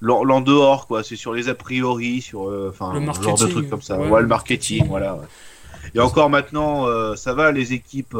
[0.01, 1.03] l'en dehors, quoi.
[1.03, 3.97] C'est sur les a priori, sur euh, enfin genre de trucs comme ça.
[3.97, 5.17] Ouais, le marketing, voilà.
[5.93, 8.17] Et encore maintenant, euh, ça va, les équipes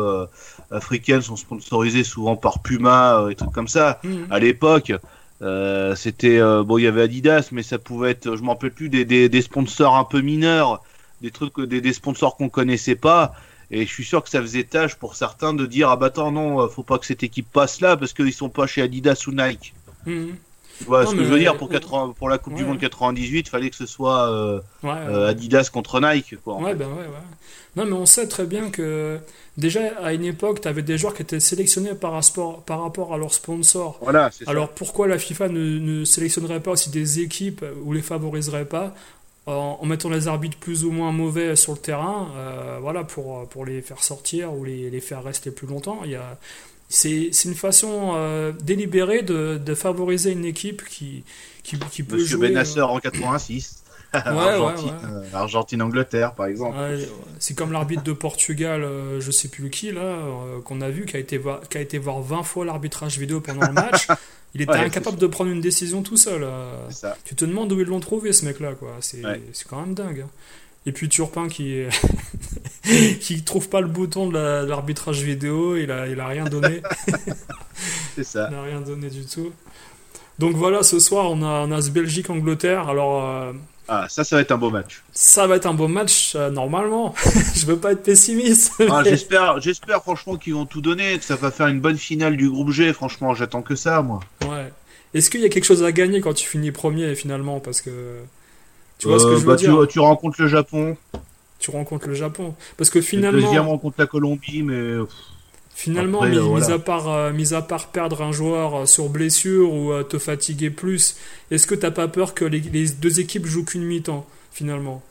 [0.72, 3.99] africaines sont sponsorisées souvent par Puma et trucs comme ça.
[4.03, 4.09] Mmh.
[4.30, 4.93] À l'époque,
[5.41, 8.72] euh, c'était euh, bon, il y avait Adidas, mais ça pouvait être, je m'en rappelle
[8.72, 10.84] plus, des, des, sponsors un peu mineurs,
[11.22, 13.34] des trucs, des, des sponsors qu'on connaissait pas.
[13.72, 16.32] Et je suis sûr que ça faisait tâche pour certains de dire ah bah attends
[16.32, 19.32] non, faut pas que cette équipe passe là parce qu'ils sont pas chez Adidas ou
[19.32, 19.74] Nike.
[20.82, 21.06] Mhm.
[21.08, 21.70] ce que je veux dire, pour,
[22.16, 26.00] pour la Coupe du Monde 98, il fallait que ce soit euh, euh, Adidas contre
[26.00, 26.36] Nike.
[26.44, 27.76] Quoi, ouais, ben ouais, ouais.
[27.76, 29.20] Non, mais on sait très bien que
[29.58, 32.20] déjà à une époque, tu avais des joueurs qui étaient sélectionnés par,
[32.66, 34.00] par rapport à leurs sponsors.
[34.02, 38.66] Voilà, Alors pourquoi la FIFA ne, ne, sélectionnerait pas aussi des équipes ou les favoriserait
[38.66, 38.94] pas
[39.46, 43.66] en, mettant les arbitres plus ou moins mauvais sur le terrain, euh, voilà, pour, pour
[43.66, 46.00] les faire sortir ou les, les faire rester plus longtemps?
[46.04, 46.38] Il y a
[46.90, 51.24] c'est une façon euh, délibérée de, de, favoriser une équipe qui,
[51.64, 52.50] qui, qui peut Monsieur jouer.
[52.50, 53.82] Benacer euh, en 86.
[54.16, 56.78] Ouais, Argentine, ouais, euh, Argentine-Angleterre, par exemple.
[57.38, 58.88] c'est comme l'arbitre de Portugal,
[59.20, 60.20] je sais plus qui, là,
[60.64, 63.68] qu'on a vu, qui a, été qui a été voir 20 fois l'arbitrage vidéo pendant
[63.68, 64.08] le match.
[64.54, 66.48] Il était incapable de prendre une décision tout seul.
[67.26, 68.96] Tu te demandes où ils l'ont trouvé, ce mec-là, quoi.
[69.02, 69.22] C'est
[69.68, 70.22] quand même dingue.
[70.22, 70.30] Hein.
[70.86, 71.84] Et puis Turpin qui
[73.20, 76.82] qui trouve pas le bouton de l'arbitrage vidéo, il a, il a rien donné.
[78.16, 78.48] C'est ça.
[78.50, 79.52] Il n'a rien donné du tout.
[80.40, 82.88] Donc voilà, ce soir on a, on a ce Belgique-Angleterre.
[82.88, 83.24] Alors.
[83.24, 83.54] Euh,
[83.88, 85.04] ah, ça, ça va être un beau match.
[85.12, 87.14] Ça va être un beau match, euh, normalement.
[87.56, 88.74] je veux pas être pessimiste.
[88.90, 92.36] Ah, j'espère, j'espère franchement qu'ils vont tout donner, que ça va faire une bonne finale
[92.36, 92.92] du groupe G.
[92.94, 94.22] Franchement, j'attends que ça, moi.
[94.42, 94.74] Ouais.
[95.14, 97.60] Est-ce qu'il y a quelque chose à gagner quand tu finis premier finalement?
[97.60, 98.20] Parce que.
[99.06, 100.97] Tu vois ce que euh, je veux bah, dire tu, rencontres le Japon.
[101.60, 102.56] Tu rencontres le Japon.
[102.76, 103.38] Parce que finalement.
[103.38, 104.95] Le deuxième rencontre la Colombie, mais.
[105.76, 110.01] Finalement, mis, à part, euh, mis à part perdre un joueur euh, sur blessure ou
[110.03, 111.18] te fatiguer plus,
[111.51, 115.03] est-ce que t'as pas peur que les, deux équipes jouent qu'une mi-temps, finalement?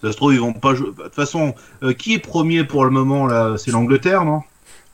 [0.00, 0.90] Ça se trouve, ils vont pas jouer.
[0.96, 1.54] De toute façon,
[1.98, 3.56] qui est premier pour le moment, là?
[3.58, 4.40] C'est l'Angleterre, non?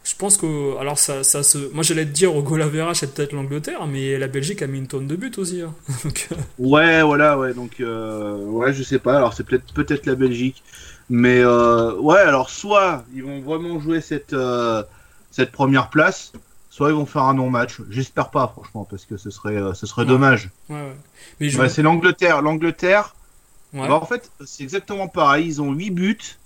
[0.08, 0.78] Je pense que.
[0.78, 1.70] Alors, ça, ça se.
[1.74, 4.86] Moi, j'allais te dire au goal c'est peut-être l'Angleterre, mais la Belgique a mis une
[4.86, 5.60] tonne de buts aussi.
[5.60, 5.74] Hein.
[6.32, 6.36] Euh.
[6.58, 7.52] ouais, voilà, ouais.
[7.52, 9.16] Donc, euh, ouais, je sais pas.
[9.16, 10.62] Alors, c'est peut-être peut-être la Belgique.
[11.10, 14.34] Mais, euh, ouais, alors, soit ils vont vraiment jouer cette,
[15.30, 16.32] cette première place,
[16.70, 17.80] soit ils vont faire un non-match.
[17.90, 20.50] J'espère pas, franchement, parce que ce serait, ce serait dommage.
[20.70, 20.94] Ouais,
[21.40, 21.68] ouais.
[21.68, 22.40] c'est l'Angleterre.
[22.40, 23.14] L'Angleterre,
[23.74, 25.46] bah, en fait, c'est exactement pareil.
[25.46, 26.38] Ils ont 8 buts.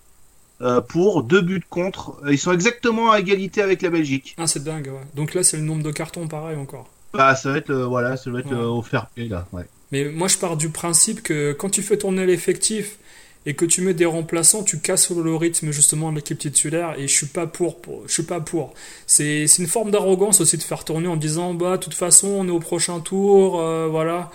[0.63, 2.21] Euh, pour deux buts contre.
[2.31, 4.37] Ils sont exactement à égalité avec la Belgique.
[4.39, 5.07] Ah, c'est dingue, ouais.
[5.15, 6.89] Donc là, c'est le nombre de cartons pareil encore.
[7.13, 9.65] Bah, ça va être, voilà, ça va être au fair play, là, ouais.
[9.91, 12.97] Mais moi, je pars du principe que quand tu fais tourner l'effectif
[13.45, 17.09] et que tu mets des remplaçants, tu casses le rythme justement de l'équipe titulaire et
[17.09, 18.73] je suis pas pour, je suis pas pour.
[19.07, 22.47] C'est une forme d'arrogance aussi de faire tourner en disant bah de toute façon on
[22.47, 24.31] est au prochain tour, euh, voilà.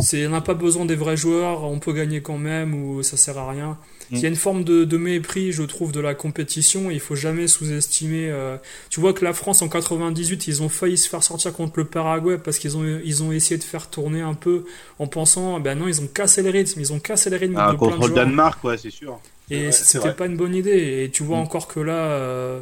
[0.00, 3.16] C'est on n'a pas besoin des vrais joueurs, on peut gagner quand même ou ça
[3.16, 3.78] sert à rien.
[4.10, 6.90] Il y a une forme de, mépris, je trouve, de la compétition.
[6.90, 8.30] Il faut jamais sous-estimer.
[8.30, 8.56] Euh,
[8.90, 11.84] tu vois que la France en 98, ils ont failli se faire sortir contre le
[11.84, 14.64] Paraguay parce qu'ils ont ils ont essayé de faire tourner un peu
[14.98, 17.74] en pensant, ben non, ils ont cassé les rythmes, ils ont cassé les rythmes ah,
[17.78, 19.18] contre le Danemark, ouais, c'est sûr.
[19.50, 21.04] Et c'était pas une bonne idée.
[21.04, 21.42] Et tu vois mm.
[21.42, 21.94] encore que là.
[21.94, 22.60] Euh,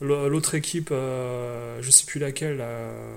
[0.00, 2.64] l'autre équipe, euh, je sais plus laquelle,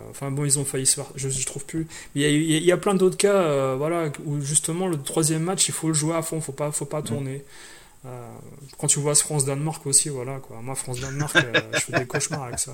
[0.09, 1.87] enfin bon, ils ont failli se faire, je, je trouve plus.
[2.15, 5.43] Il y a, il y a plein d'autres cas, euh, voilà, où justement le troisième
[5.43, 7.43] match, il faut le jouer à fond, faut pas, faut pas tourner.
[8.05, 8.09] Euh,
[8.77, 10.57] quand tu vois France-Danemark aussi, voilà quoi.
[10.61, 11.37] Moi, France-Danemark,
[11.73, 12.73] je fais des cauchemars avec ça.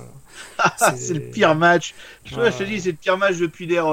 [0.96, 1.94] C'est le pire match.
[2.24, 3.92] Je, te dis, c'est le pire match depuis l'ère.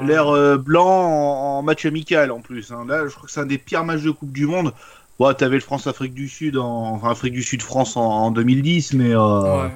[0.00, 2.70] L'air blanc en, match amical en plus.
[2.70, 2.84] Hein.
[2.86, 4.72] Là, je crois que c'est un des pires matchs de Coupe du Monde.
[5.18, 6.94] Ouais, t'avais le France-Afrique du Sud, en...
[6.94, 8.30] enfin Afrique du Sud-France en...
[8.30, 9.68] 2010, mais euh...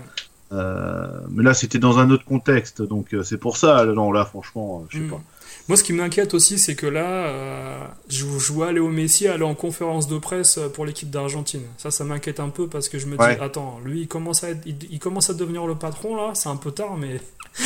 [0.53, 1.07] Euh...
[1.29, 3.85] mais là c'était dans un autre contexte, donc euh, c'est pour ça.
[3.85, 5.11] Non, là franchement, euh, je sais mm.
[5.11, 5.21] pas.
[5.69, 10.07] Moi, ce qui m'inquiète aussi, c'est que là, je, vois Léo Messi aller en conférence
[10.07, 11.63] de presse pour l'équipe d'Argentine.
[11.77, 14.51] Ça, ça m'inquiète un peu parce que je me dis, attends, lui, il commence à,
[14.65, 16.31] il, commence à devenir le patron là.
[16.35, 17.21] C'est un peu tard, mais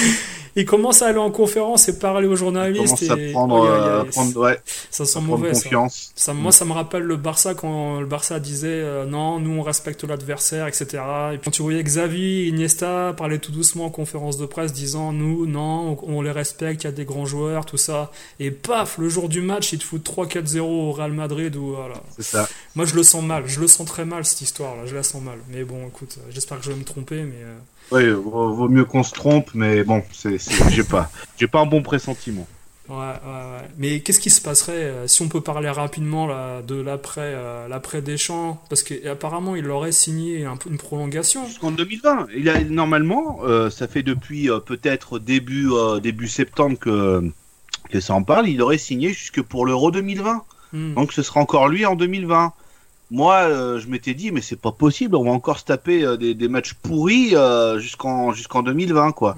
[0.60, 3.00] il commence à aller en conférence et parler aux journalistes.
[3.00, 3.30] Il et...
[3.30, 4.04] à prendre, euh,
[4.36, 5.52] ouais, ça sent mauvais.
[5.52, 6.12] Confiance.
[6.14, 6.34] Ça.
[6.34, 10.04] Moi, ça me rappelle le Barça quand le Barça disait euh, non, nous on respecte
[10.04, 10.86] l'adversaire, etc.
[11.32, 15.12] Et puis quand tu voyais Xavi, Iniesta parler tout doucement en conférence de presse disant
[15.12, 18.10] nous, non, on, les respecte, il y a des grands joueurs, tout ça.
[18.38, 21.56] Et paf, le jour du match, ils te foutent 3-4-0 au Real Madrid.
[21.56, 22.02] Ou, voilà.
[22.16, 22.48] C'est ça.
[22.74, 23.44] Moi, je le sens mal.
[23.46, 24.84] Je le sens très mal cette histoire-là.
[24.84, 25.38] Je la sens mal.
[25.48, 27.42] Mais bon, écoute, j'espère que je vais me tromper, mais.
[27.42, 27.56] Euh,
[27.90, 30.38] oui, vaut mieux qu'on se trompe, mais bon, c'est,
[30.70, 32.46] j'ai pas, j'ai pas un bon pressentiment.
[32.90, 33.68] Ouais, ouais, ouais.
[33.78, 37.68] Mais qu'est-ce qui se passerait euh, si on peut parler rapidement là, de l'après, euh,
[37.68, 38.60] l'après Deschamps?
[38.68, 41.46] Parce qu'apparemment, il aurait signé un, une prolongation.
[41.46, 42.26] Jusqu'en 2020.
[42.36, 45.70] Il a, normalement, euh, ça fait depuis peut-être début,
[46.02, 47.30] début septembre que,
[47.90, 48.48] que ça en parle.
[48.48, 50.42] Il aurait signé jusque pour l'Euro 2020.
[50.72, 50.94] Hmm.
[50.94, 52.52] Donc ce sera encore lui en 2020
[53.10, 56.16] moi, euh, je m'étais dit, mais c'est pas possible, on va encore se taper euh,
[56.16, 59.36] des, des, matchs pourris euh, jusqu'en jusqu'en 2020, quoi.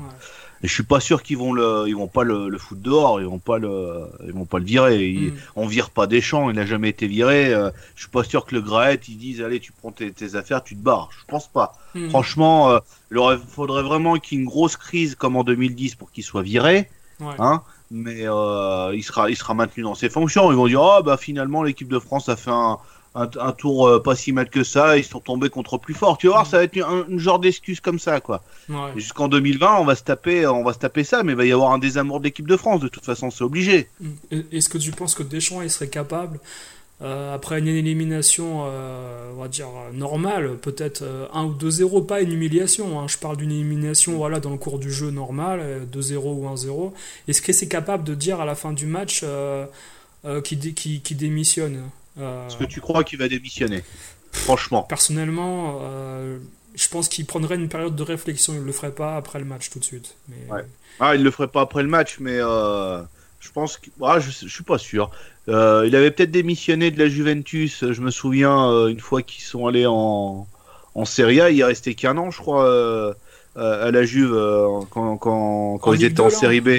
[0.62, 3.20] Et je suis pas sûr qu'ils vont le, ils vont pas le, le foutre dehors,
[3.20, 5.12] ils vont pas le, ils vont pas le virer.
[5.12, 5.32] Mm.
[5.56, 7.50] On vire pas Deschamps, il n'a jamais été viré.
[7.96, 10.62] je suis pas sûr que le Graet, ils disent, allez, tu prends tes, tes affaires,
[10.62, 11.08] tu te barres.
[11.18, 11.72] Je pense pas.
[11.96, 12.10] Mm.
[12.10, 12.78] Franchement,
[13.10, 16.42] il faudrait vraiment qu'il y ait une grosse crise comme en 2010 pour qu'il soit
[16.42, 16.88] viré.
[17.20, 20.52] Hein mais il, sera, il sera maintenu dans ses fonctions.
[20.52, 22.78] Ils vont dire oh, bah finalement l'équipe de France a fait un,
[23.14, 26.16] un, tour euh, pas si mal que ça, ils sont tombés contre plus fort.
[26.16, 28.42] Tu vas voir, ça va être un, genre d'excuse comme ça, quoi.
[28.96, 31.52] Jusqu'en 2020, on va se taper, on va se taper ça, mais il va y
[31.52, 32.80] avoir un désamour de l'équipe de France.
[32.80, 33.88] De toute façon, c'est obligé.
[34.30, 36.38] Est-ce que tu penses que Deschamps il serait capable
[37.00, 41.02] euh, après une élimination, on va dire normale, peut-être
[41.34, 43.00] 1 ou 2-0, pas une humiliation.
[43.00, 43.08] Hein.
[43.08, 46.92] je parle d'une élimination, voilà, dans le cours du jeu normal, 2-0 ou 1-0.
[47.26, 49.24] Est-ce que c'est capable de dire à la fin du match
[50.44, 51.78] qui, qui, qui, démissionne?
[51.78, 53.82] euh, Est-ce que tu crois qu'il va démissionner
[54.32, 54.82] Franchement.
[54.82, 56.38] Personnellement, euh,
[56.74, 58.54] je pense qu'il prendrait une période de réflexion.
[58.54, 60.16] Il le ferait pas après le match tout de suite.
[60.28, 60.52] Mais...
[60.52, 60.64] Ouais.
[61.00, 63.02] Ah, il le ferait pas après le match, mais euh,
[63.40, 63.90] je pense que.
[64.02, 65.10] Ah, je, je suis pas sûr.
[65.48, 67.84] il avait peut-être démissionné de la Juventus.
[67.90, 70.46] Je me souviens une fois qu'ils sont allés en,
[70.94, 73.14] en Serie A, il restait qu'un an, je crois
[73.56, 76.70] à la Juve euh, quand, quand, quand ils étaient en série B.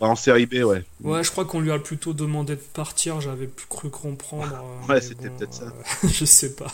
[0.00, 0.82] En série B, ouais.
[1.02, 4.52] Ouais, je crois qu'on lui a plutôt demandé de partir, j'avais plus cru comprendre.
[4.52, 5.64] Euh, ouais, c'était peut-être ça.
[5.64, 6.66] Euh, je sais pas.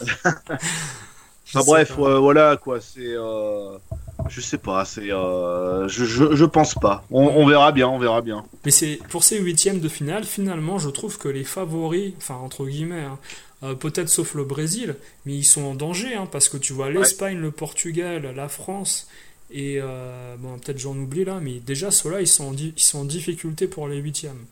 [1.55, 3.14] enfin bref, voilà quoi, c'est.
[4.28, 5.09] Je sais pas, c'est.
[5.09, 7.05] je, je, je, pense pas.
[7.11, 8.44] On, on, verra bien, on verra bien.
[8.64, 12.64] Mais c'est pour ces huitièmes de finale, finalement, je trouve que les favoris, enfin entre
[12.64, 13.05] guillemets,
[13.62, 14.96] hein, peut-être sauf le Brésil,
[15.26, 19.09] mais ils sont en danger, hein, parce que tu vois l'Espagne, le Portugal, la France,
[19.53, 23.00] et euh, bon, peut-être j'en oublie là, mais déjà ceux-là, ils sont, en ils sont
[23.00, 24.46] en difficulté pour les huitièmes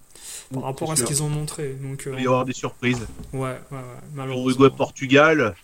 [0.52, 1.74] par rapport à ce qu'ils ont montré.
[1.80, 3.06] Donc, Il va y avoir des surprises.
[3.32, 3.80] Ouais, ouais, ouais
[4.14, 4.50] malheureusement.
[4.50, 5.54] Uruguay-Portugal,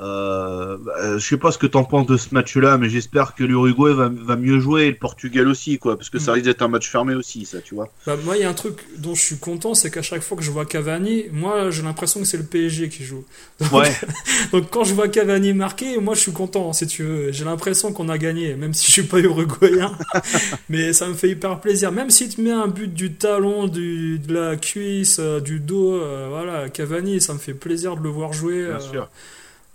[0.00, 3.44] euh, bah, je sais pas ce que t'en penses de ce match-là, mais j'espère que
[3.44, 6.34] l'Uruguay va, va, mieux jouer et le Portugal aussi, quoi, parce que ça mm.
[6.34, 7.88] risque d'être un match fermé aussi, ça, tu vois.
[8.04, 10.36] Bah, moi, il y a un truc dont je suis content, c'est qu'à chaque fois
[10.36, 13.24] que je vois Cavani, moi, j'ai l'impression que c'est le PSG qui joue.
[13.60, 13.92] Donc, ouais.
[14.52, 17.30] donc, quand je vois Cavani marquer, moi, je suis content, si tu veux.
[17.30, 19.96] J'ai l'impression qu'on a gagné, même si je suis pas uruguayen,
[20.68, 21.92] mais ça me fait hyper plaisir.
[21.92, 25.94] Même si tu mets un but du talon, du, de la cuisse, euh, du dos,
[25.94, 28.66] euh, voilà, Cavani, ça me fait plaisir de le voir jouer.
[28.66, 29.08] Bien sûr.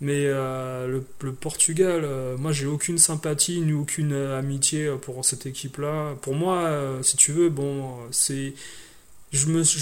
[0.01, 5.45] Mais euh, le, Portugal, euh, moi j'ai aucune sympathie ni aucune euh, amitié pour cette
[5.45, 6.15] équipe-là.
[6.21, 6.71] Pour moi,
[7.01, 8.53] si tu veux, bon, c'est.
[9.31, 9.77] Je me je,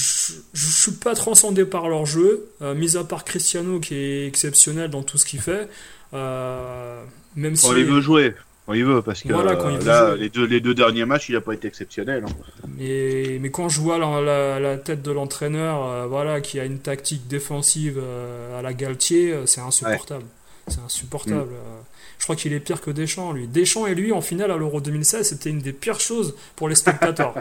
[0.53, 5.17] suis pas transcendé par leur jeu, mis à part Cristiano qui est exceptionnel dans tout
[5.17, 5.69] ce qu'il fait.
[6.11, 7.65] même si.
[7.65, 8.33] On les veut jouer
[8.67, 11.53] quand il veut, parce que là, les, deux, les deux derniers matchs, il n'a pas
[11.53, 12.25] été exceptionnel.
[12.27, 12.65] Hein.
[12.77, 16.79] Mais, mais quand je vois la, la, tête de l'entraîneur, euh, voilà, qui a une
[16.79, 20.25] tactique défensive euh, à la Galtier, euh, c'est insupportable.
[20.67, 21.53] C'est insupportable.
[21.53, 21.83] Mm.
[22.19, 23.47] Je crois qu'il est pire que Deschamps, lui.
[23.47, 26.75] Deschamps et lui, en finale à l'Euro 2016, c'était une des pires choses pour les
[26.75, 27.35] spectateurs.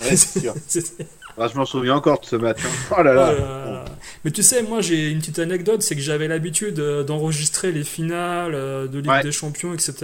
[1.38, 2.58] Ah, je m'en souviens encore de ce match.
[2.64, 2.94] Hein.
[2.98, 3.34] Oh là là.
[3.38, 3.90] Oh
[4.24, 7.84] Mais tu sais, moi j'ai une petite anecdote, c'est que j'avais l'habitude euh, d'enregistrer les
[7.84, 9.94] finales euh, de Ligue des Champions, etc.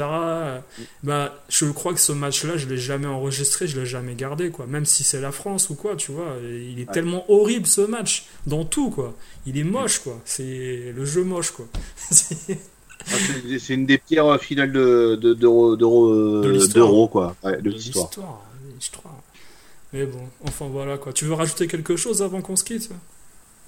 [1.03, 4.67] Bah, je crois que ce match-là, je l'ai jamais enregistré, je l'ai jamais gardé, quoi.
[4.67, 6.37] Même si c'est la France ou quoi, tu vois.
[6.43, 9.15] Il est tellement horrible ce match, dans tout, quoi.
[9.47, 10.21] Il est moche, quoi.
[10.25, 11.67] C'est le jeu moche, quoi.
[13.11, 13.17] Ah,
[13.59, 17.35] c'est une des pires finales de d'euro de, quoi.
[17.43, 18.11] de l'histoire.
[19.93, 21.13] Mais bon, enfin voilà quoi.
[21.13, 22.91] Tu veux rajouter quelque chose avant qu'on se quitte?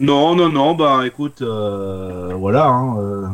[0.01, 3.27] Non, non, non, bah écoute, euh, voilà, hein, euh,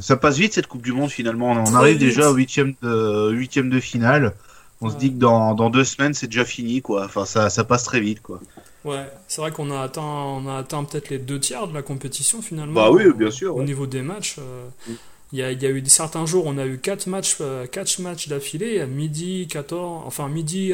[0.00, 1.50] ça passe vite cette Coupe du Monde finalement.
[1.50, 4.34] On arrive déjà au huitième de, huitième de finale.
[4.80, 7.04] On se dit que dans, dans deux semaines c'est déjà fini quoi.
[7.04, 8.40] Enfin ça, ça passe très vite quoi.
[8.84, 11.82] Ouais, c'est vrai qu'on a atteint, on a atteint peut-être les deux tiers de la
[11.82, 12.74] compétition finalement.
[12.74, 13.56] Bah oui, bien sûr.
[13.56, 14.36] Au niveau des matchs.
[14.38, 14.94] Euh, mm.
[15.32, 17.66] Il y, a, il y a, eu certains jours, on a eu 4 matchs, euh,
[17.66, 20.72] quatre matchs d'affilée, à midi, 14, enfin midi,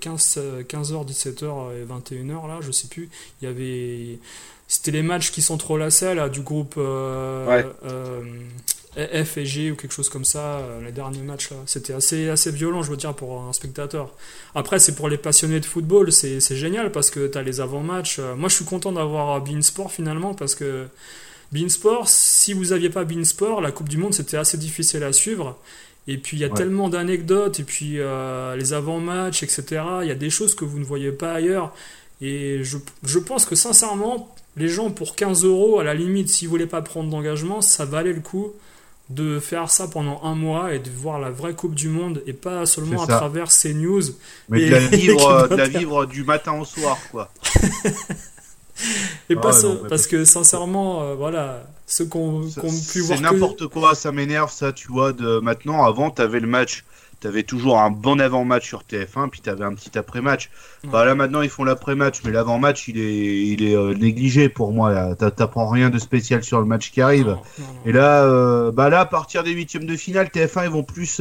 [0.00, 3.08] 15, 15h, 17h et 21h, là, je sais plus.
[3.40, 4.18] Il y avait.
[4.68, 5.88] C'était les matchs qui sont trop là,
[6.28, 11.50] du groupe euh, euh, F et G ou quelque chose comme ça, les derniers matchs
[11.50, 11.56] là.
[11.66, 14.14] C'était assez, assez violent, je veux dire, pour un spectateur.
[14.54, 18.20] Après, c'est pour les passionnés de football, c'est génial parce que tu as les avant-matchs.
[18.20, 20.86] Moi, je suis content d'avoir Beansport finalement parce que
[21.52, 25.58] Beansport, si vous n'aviez pas Beansport, la Coupe du Monde c'était assez difficile à suivre.
[26.06, 29.82] Et puis il y a tellement d'anecdotes, et puis euh, les avant-matchs, etc.
[30.02, 31.72] Il y a des choses que vous ne voyez pas ailleurs.
[32.20, 36.48] Et je, je pense que sincèrement, les gens pour 15 euros, à la limite, s'ils
[36.48, 38.52] ne voulaient pas prendre d'engagement, ça valait le coup
[39.10, 42.32] de faire ça pendant un mois et de voir la vraie Coupe du Monde et
[42.32, 44.02] pas seulement à travers ces news.
[44.48, 47.32] Mais de la vivre, de la vivre du matin au soir, quoi.
[49.28, 52.60] Et pas ça, parce que sincèrement, euh, voilà, ceux qu'on qu
[52.92, 53.18] pu voir.
[53.18, 55.12] C'est n'importe quoi, ça m'énerve ça, tu vois.
[55.12, 56.84] De maintenant, avant, t'avais le match,
[57.20, 60.50] t'avais toujours un bon avant-match sur TF1, puis t'avais un petit après-match.
[60.84, 64.72] Bah là maintenant, ils font l'après-match, mais l'avant-match, il est, il est euh, négligé pour
[64.72, 65.14] moi.
[65.16, 67.36] T'apprends rien de spécial sur le match qui arrive.
[67.84, 71.20] Et là, euh, bah là, à partir des huitièmes de finale, TF1, ils vont plus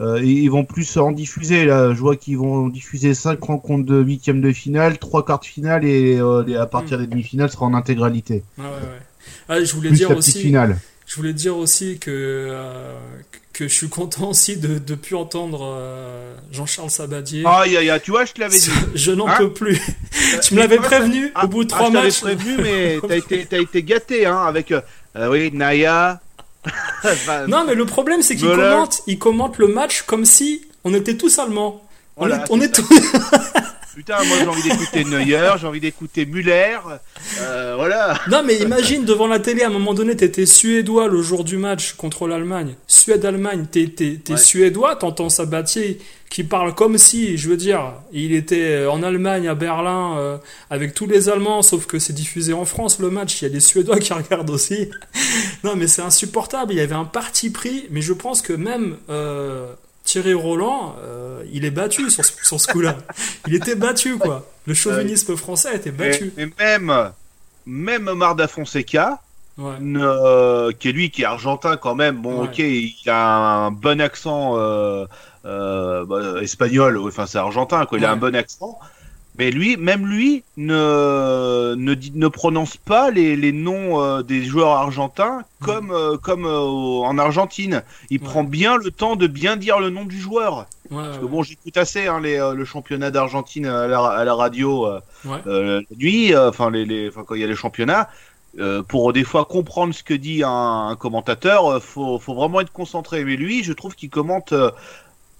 [0.00, 1.64] euh, ils vont plus en diffuser.
[1.64, 5.44] Là, je vois qu'ils vont diffuser 5 rencontres de huitième de finale, 3 quarts de
[5.44, 8.42] finale et euh, à partir des demi-finales sera en intégralité.
[8.58, 9.02] Ah ouais, ouais.
[9.48, 10.40] Ah, je voulais dire aussi.
[10.40, 10.78] Finale.
[11.06, 12.94] Je voulais dire aussi que euh,
[13.52, 17.44] que je suis content aussi de ne plus entendre euh, Jean-Charles Sabadier.
[17.46, 18.70] Ah, y a, tu vois, je te l'avais dit.
[18.94, 19.80] Je n'en hein peux plus.
[20.42, 22.16] tu me l'avais prévenu au bout de trois ah, matchs.
[22.16, 24.80] Je prévenu, mais t'as été, as été gâté, hein, avec, euh,
[25.30, 26.20] oui, Naya.
[27.48, 31.16] Non, mais le problème, c'est qu'il commente, il commente le match comme si on était
[31.16, 31.82] tous allemands.
[32.16, 32.88] On est, on est tous.
[33.94, 36.78] Putain, moi j'ai envie d'écouter Neuer, j'ai envie d'écouter Muller,
[37.40, 38.18] euh, voilà.
[38.28, 41.58] Non mais imagine devant la télé à un moment donné, t'étais suédois le jour du
[41.58, 42.74] match contre l'Allemagne.
[42.88, 48.86] Suède-Allemagne, t'es, t'es, suédois, t'entends Sabatier qui parle comme si, je veux dire, il était
[48.86, 50.36] en Allemagne, à Berlin, euh,
[50.70, 53.50] avec tous les Allemands, sauf que c'est diffusé en France le match, il y a
[53.50, 54.90] des Suédois qui regardent aussi.
[55.62, 58.96] non mais c'est insupportable, il y avait un parti pris, mais je pense que même...
[59.08, 59.72] Euh,
[60.04, 62.96] Thierry Roland, euh, il est battu sur ce, ce coup-là.
[63.48, 64.46] Il était battu, quoi.
[64.66, 66.32] Le chauvinisme français était battu.
[66.36, 67.12] Et, même,
[67.66, 69.20] même Omar da Fonseca,
[69.58, 74.00] euh, qui est lui qui est argentin quand même, bon, ok, il a un bon
[74.00, 75.06] accent euh,
[75.44, 77.98] bah, espagnol, enfin c'est argentin, quoi.
[77.98, 78.78] Il a un bon accent.
[79.36, 84.70] Mais lui, même lui, ne, ne, ne prononce pas les, les noms euh, des joueurs
[84.70, 87.82] argentins comme, euh, comme euh, en Argentine.
[88.10, 90.66] Il prend bien le temps de bien dire le nom du joueur.
[90.88, 94.86] Parce que bon, j'écoute assez hein, les, le championnat d'Argentine à la, à la radio
[95.24, 98.08] la nuit, enfin les, les, quand il y a les championnats.
[98.86, 103.24] pour des fois comprendre ce que dit un, un commentateur, faut, faut vraiment être concentré.
[103.24, 104.52] Mais lui, je trouve qu'il commente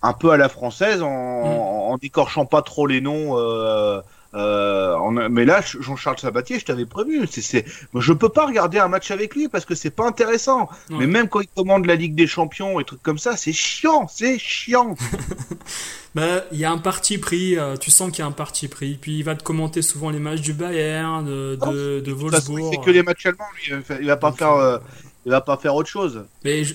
[0.05, 1.93] un peu à la française en, mm.
[1.93, 3.39] en, décorchant pas trop les noms.
[3.39, 4.01] Euh,
[4.35, 7.27] euh, mais là, Jean-Charles Sabatier, je t'avais prévu.
[7.31, 10.69] C'est, c'est, je peux pas regarder un match avec lui parce que c'est pas intéressant.
[10.91, 14.07] Mais même quand il commande la Ligue des Champions et trucs comme ça, c'est chiant,
[14.09, 14.97] c'est chiant.
[16.15, 17.57] bah, il y a un parti pris.
[17.57, 18.99] Euh, tu sens qu'il y a un parti pris.
[19.01, 22.73] Puis il va te commenter souvent les matchs du Bayern, de, de, de Wolfsburg.
[22.73, 23.45] C'est que les matchs allemands.
[23.57, 23.77] Lui.
[24.01, 24.53] Il va pas faire.
[24.53, 24.79] Euh,
[25.27, 26.25] il va pas faire autre chose.
[26.45, 26.75] Mais je,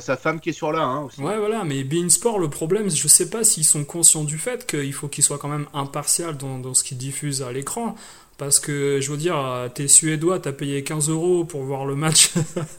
[0.00, 1.20] sa femme qui est sur là hein, aussi.
[1.20, 4.66] Ouais, voilà, mais Bein Sport, le problème, je sais pas s'ils sont conscients du fait
[4.66, 7.94] qu'il faut qu'ils soient quand même impartial dans, dans ce qu'ils diffusent à l'écran.
[8.38, 9.36] Parce que, je veux dire,
[9.74, 12.32] t'es suédois, t'as payé 15 euros pour voir le match.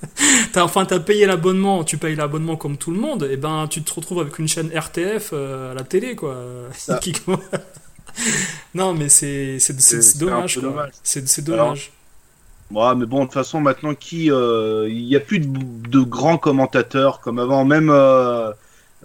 [0.53, 3.81] as, enfin, t'as payé l'abonnement, tu payes l'abonnement comme tout le monde, et ben tu
[3.81, 6.35] te retrouves avec une chaîne RTF euh, à la télé, quoi.
[8.75, 9.57] non, mais c'est
[10.19, 10.59] dommage.
[11.03, 11.91] C'est dommage.
[12.71, 16.37] Ouais, mais bon, de toute façon, maintenant, qui, euh, il n'y a plus de, grands
[16.37, 17.63] commentateurs comme avant.
[17.63, 18.51] Même euh,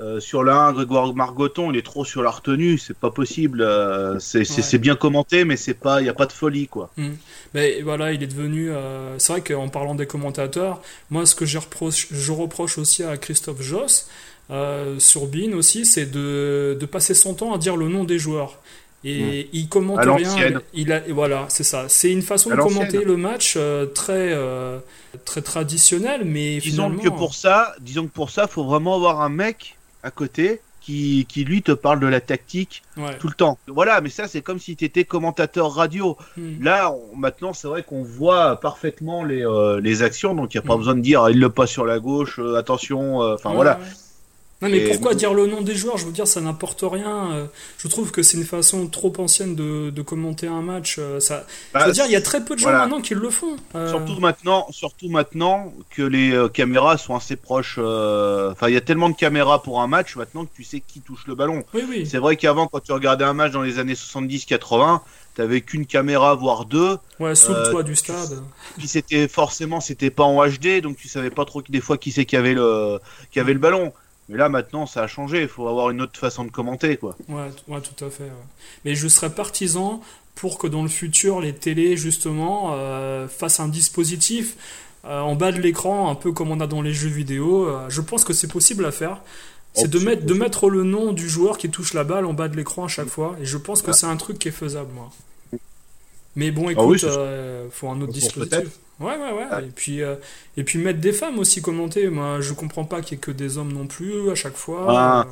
[0.01, 2.77] euh, sur l'un, Grégoire Margoton, il est trop sur la retenue.
[2.79, 3.65] C'est pas possible.
[4.19, 6.91] c'est bien commenté, mais c'est pas, il n'y a pas de folie, quoi.
[6.97, 7.11] Mm.
[7.55, 8.71] Mais voilà, il est devenu.
[9.19, 13.17] c'est vrai qu'en parlant des commentateurs, moi, ce que je reproche, je reproche aussi à
[13.17, 14.09] Christophe Joss.
[14.99, 18.59] sur Bean aussi, c'est de, de passer son temps à dire le nom des joueurs
[19.05, 20.61] et il commente rien.
[20.75, 21.87] Il a, voilà, c'est ça.
[21.89, 24.79] C'est une façon de commenter le match euh, très euh,
[25.25, 27.03] très traditionnelle, mais disons finalement...
[27.03, 31.27] que pour ça, disons que pour ça, faut vraiment avoir un mec à côté qui,
[31.29, 32.83] qui lui te parle de la tactique
[33.21, 33.57] tout le temps.
[33.69, 36.17] Voilà, mais ça c'est comme si tu étais commentateur radio.
[36.37, 36.63] Hmm.
[36.63, 40.67] Là, maintenant, c'est vrai qu'on voit parfaitement les, euh, les actions, donc il n'y a
[40.67, 40.79] pas hmm.
[40.79, 43.19] besoin de dire il le passe sur la gauche, attention.
[43.19, 43.79] Enfin voilà.
[44.63, 45.99] Non, mais pourquoi dire le nom des joueurs?
[45.99, 47.33] Je veux dire, ça n'importe rien.
[47.33, 47.47] Euh,
[47.79, 50.97] je trouve que c'est une façon trop ancienne de, de commenter un match.
[51.01, 51.45] Euh, ça...
[51.75, 53.57] je veux bah, dire, il y a très peu de gens maintenant qui le font.
[53.75, 53.91] Euh.
[53.91, 57.79] Surtout maintenant, surtout maintenant que les caméras sont assez proches.
[57.79, 61.01] Enfin, il y a tellement de caméras pour un match maintenant que tu sais qui
[61.01, 61.65] touche le ballon.
[61.75, 62.07] Oui, oui.
[62.07, 65.01] C'est vrai qu'avant, quand tu regardais un match dans les années 70-80,
[65.35, 66.99] t'avais qu'une caméra voire deux.
[67.19, 68.43] Ouais, sous le toit du stade.
[68.79, 72.13] Puis c'était forcément c'était pas en HD, donc tu savais pas trop des fois qui
[72.13, 72.99] c'est qui avait le
[73.31, 73.93] qui avait le ballon.
[74.33, 75.43] Mais là, maintenant, ça a changé.
[75.43, 77.17] Il faut avoir une autre façon de commenter, quoi.
[77.29, 78.31] Ouais, ouais tout à fait.
[78.87, 80.01] Mais je serais partisan
[80.35, 84.57] pour que dans le futur, les télés, justement, euh, fassent un dispositif
[85.05, 87.69] euh, en bas de l'écran, un peu comme on a dans les jeux vidéo.
[87.69, 89.21] Euh, je pense que c'est possible à faire.
[89.75, 92.49] C'est de, mettre, de mettre le nom du joueur qui touche la balle en bas
[92.49, 93.37] de l'écran à chaque fois.
[93.39, 95.11] Et je pense que c'est un truc qui est faisable, moi.
[96.37, 98.79] Mais bon, ah écoute, il faut un autre dispositif.
[99.03, 99.47] Ouais, ouais, ouais.
[99.51, 99.61] Ah.
[99.61, 100.15] Et, puis, euh,
[100.57, 102.09] et puis mettre des femmes aussi commenter.
[102.09, 104.87] Moi, je comprends pas qu'il y ait que des hommes non plus à chaque fois.
[104.89, 105.27] Ah,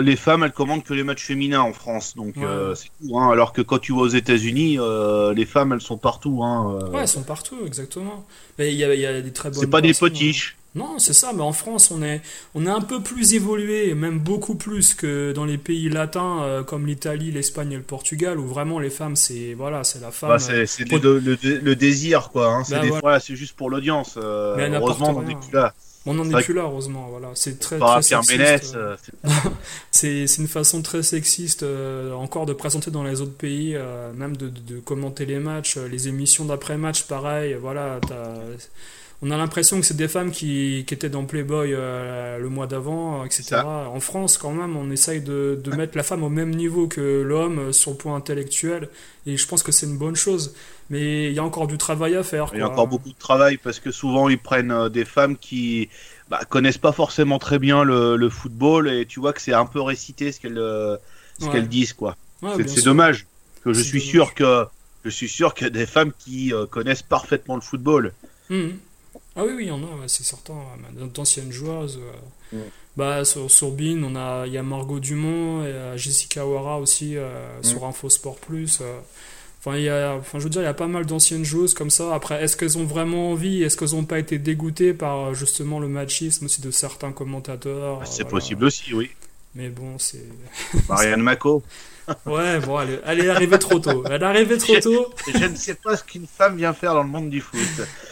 [0.00, 2.14] les femmes, elles commandent que les matchs féminins en France.
[2.16, 3.18] Donc euh, c'est tout.
[3.18, 3.30] Hein.
[3.30, 6.42] Alors que quand tu vas aux États-Unis, euh, les femmes, elles sont partout.
[6.42, 8.24] Hein, Ouais, elles sont partout, exactement.
[8.58, 9.60] Mais il y a, y a, des très bonnes.
[9.60, 10.56] C'est pas des potiches.
[10.74, 12.22] Non, c'est ça, mais en France, on est,
[12.54, 16.62] on est un peu plus évolué, même beaucoup plus que dans les pays latins euh,
[16.62, 20.30] comme l'Italie, l'Espagne et le Portugal, où vraiment les femmes, c'est voilà, c'est la femme.
[20.30, 22.54] Bah, c'est euh, le, désir, quoi.
[22.54, 22.64] Hein.
[22.64, 23.18] c'est bah, voilà.
[23.18, 24.14] juste pour l'audience.
[24.16, 25.74] Euh, heureusement, on est plus là.
[26.04, 27.06] On n'en est, plus là, heureusement.
[27.10, 27.28] Voilà.
[27.34, 28.74] C'est très, Par très sexiste.
[28.74, 28.96] Euh,
[29.90, 34.36] c'est- une façon très sexiste euh, encore de présenter dans les autres pays, euh, même
[34.36, 37.56] de, de- de commenter les matchs, les émissions d'après-match, pareil.
[37.60, 38.34] Voilà, t'as-
[39.24, 42.66] on a l'impression que c'est des femmes qui, qui étaient dans Playboy euh, le mois
[42.66, 43.42] d'avant, euh, etc.
[43.44, 43.64] Ça.
[43.66, 47.22] En France, quand même, on essaye de, de mettre la femme au même niveau que
[47.22, 48.88] l'homme euh, sur le point intellectuel,
[49.26, 50.54] et je pense que c'est une bonne chose.
[50.90, 52.50] Mais il y a encore du travail à faire.
[52.52, 55.88] Il y a encore beaucoup de travail parce que souvent ils prennent des femmes qui
[56.28, 59.66] bah, connaissent pas forcément très bien le, le football et tu vois que c'est un
[59.66, 60.98] peu récité ce qu'elles ce
[61.46, 61.50] Ouais.
[61.52, 62.16] qu'elles disent quoi.
[62.42, 63.26] Ouais, c'est dommage
[63.64, 64.10] que je suis dommage.
[64.10, 64.66] sûr que
[65.04, 68.12] je suis sûr qu'il y a des femmes qui connaissent parfaitement le football.
[68.50, 68.72] Mhm.
[69.36, 70.54] Ah oui, oui, il y en a, ouais, c'est certain.
[70.54, 71.98] ouais, D'anciennes joueuses.
[72.00, 72.12] euh,
[72.54, 72.58] Mm.
[72.98, 76.78] Bah, sur, sur Bein, on a, il y a Margot Dumont et euh, Jessica Wara
[76.78, 77.64] aussi euh, Mm.
[77.64, 78.80] sur Infosport Plus.
[78.82, 78.98] euh.
[79.64, 81.72] Enfin, il y a, enfin, je veux dire, il y a pas mal d'anciennes joueuses
[81.72, 82.14] comme ça.
[82.14, 83.62] Après, est-ce qu'elles ont vraiment envie?
[83.62, 88.00] Est-ce qu'elles n'ont pas été dégoûtées par justement le machisme aussi de certains commentateurs?
[88.00, 88.30] Ah, euh, c'est voilà.
[88.38, 89.10] possible aussi, oui.
[89.54, 90.24] Mais bon, c'est.
[90.90, 91.62] Marianne Mako.
[92.26, 94.02] Ouais, bon, elle, est- elle est arrivée trop tôt.
[94.06, 95.06] Elle est arrivée trop tôt.
[95.32, 97.58] je ne sais pas ce qu'une femme vient faire dans le monde du foot.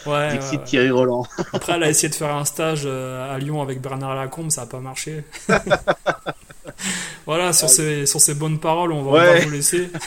[0.05, 0.65] Ouais, Dixit ouais.
[0.65, 1.25] Thierry Roland.
[1.53, 4.61] Après, elle a essayé de faire un stage euh, à Lyon avec Bernard Lacombe, ça
[4.61, 5.23] n'a pas marché.
[7.25, 9.89] voilà, sur ces, sur ces bonnes paroles, on va, on va vous laisser.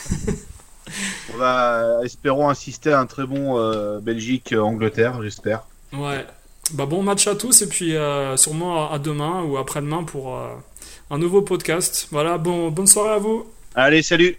[1.35, 5.65] On va euh, espérons assister à un très bon euh, Belgique-Angleterre, j'espère.
[5.93, 6.25] Ouais.
[6.73, 10.37] Bah, bon match à tous, et puis euh, sûrement à, à demain ou après-demain pour
[10.37, 10.51] euh,
[11.11, 12.07] un nouveau podcast.
[12.13, 13.47] Voilà, bon, bonne soirée à vous.
[13.75, 14.37] Allez, salut.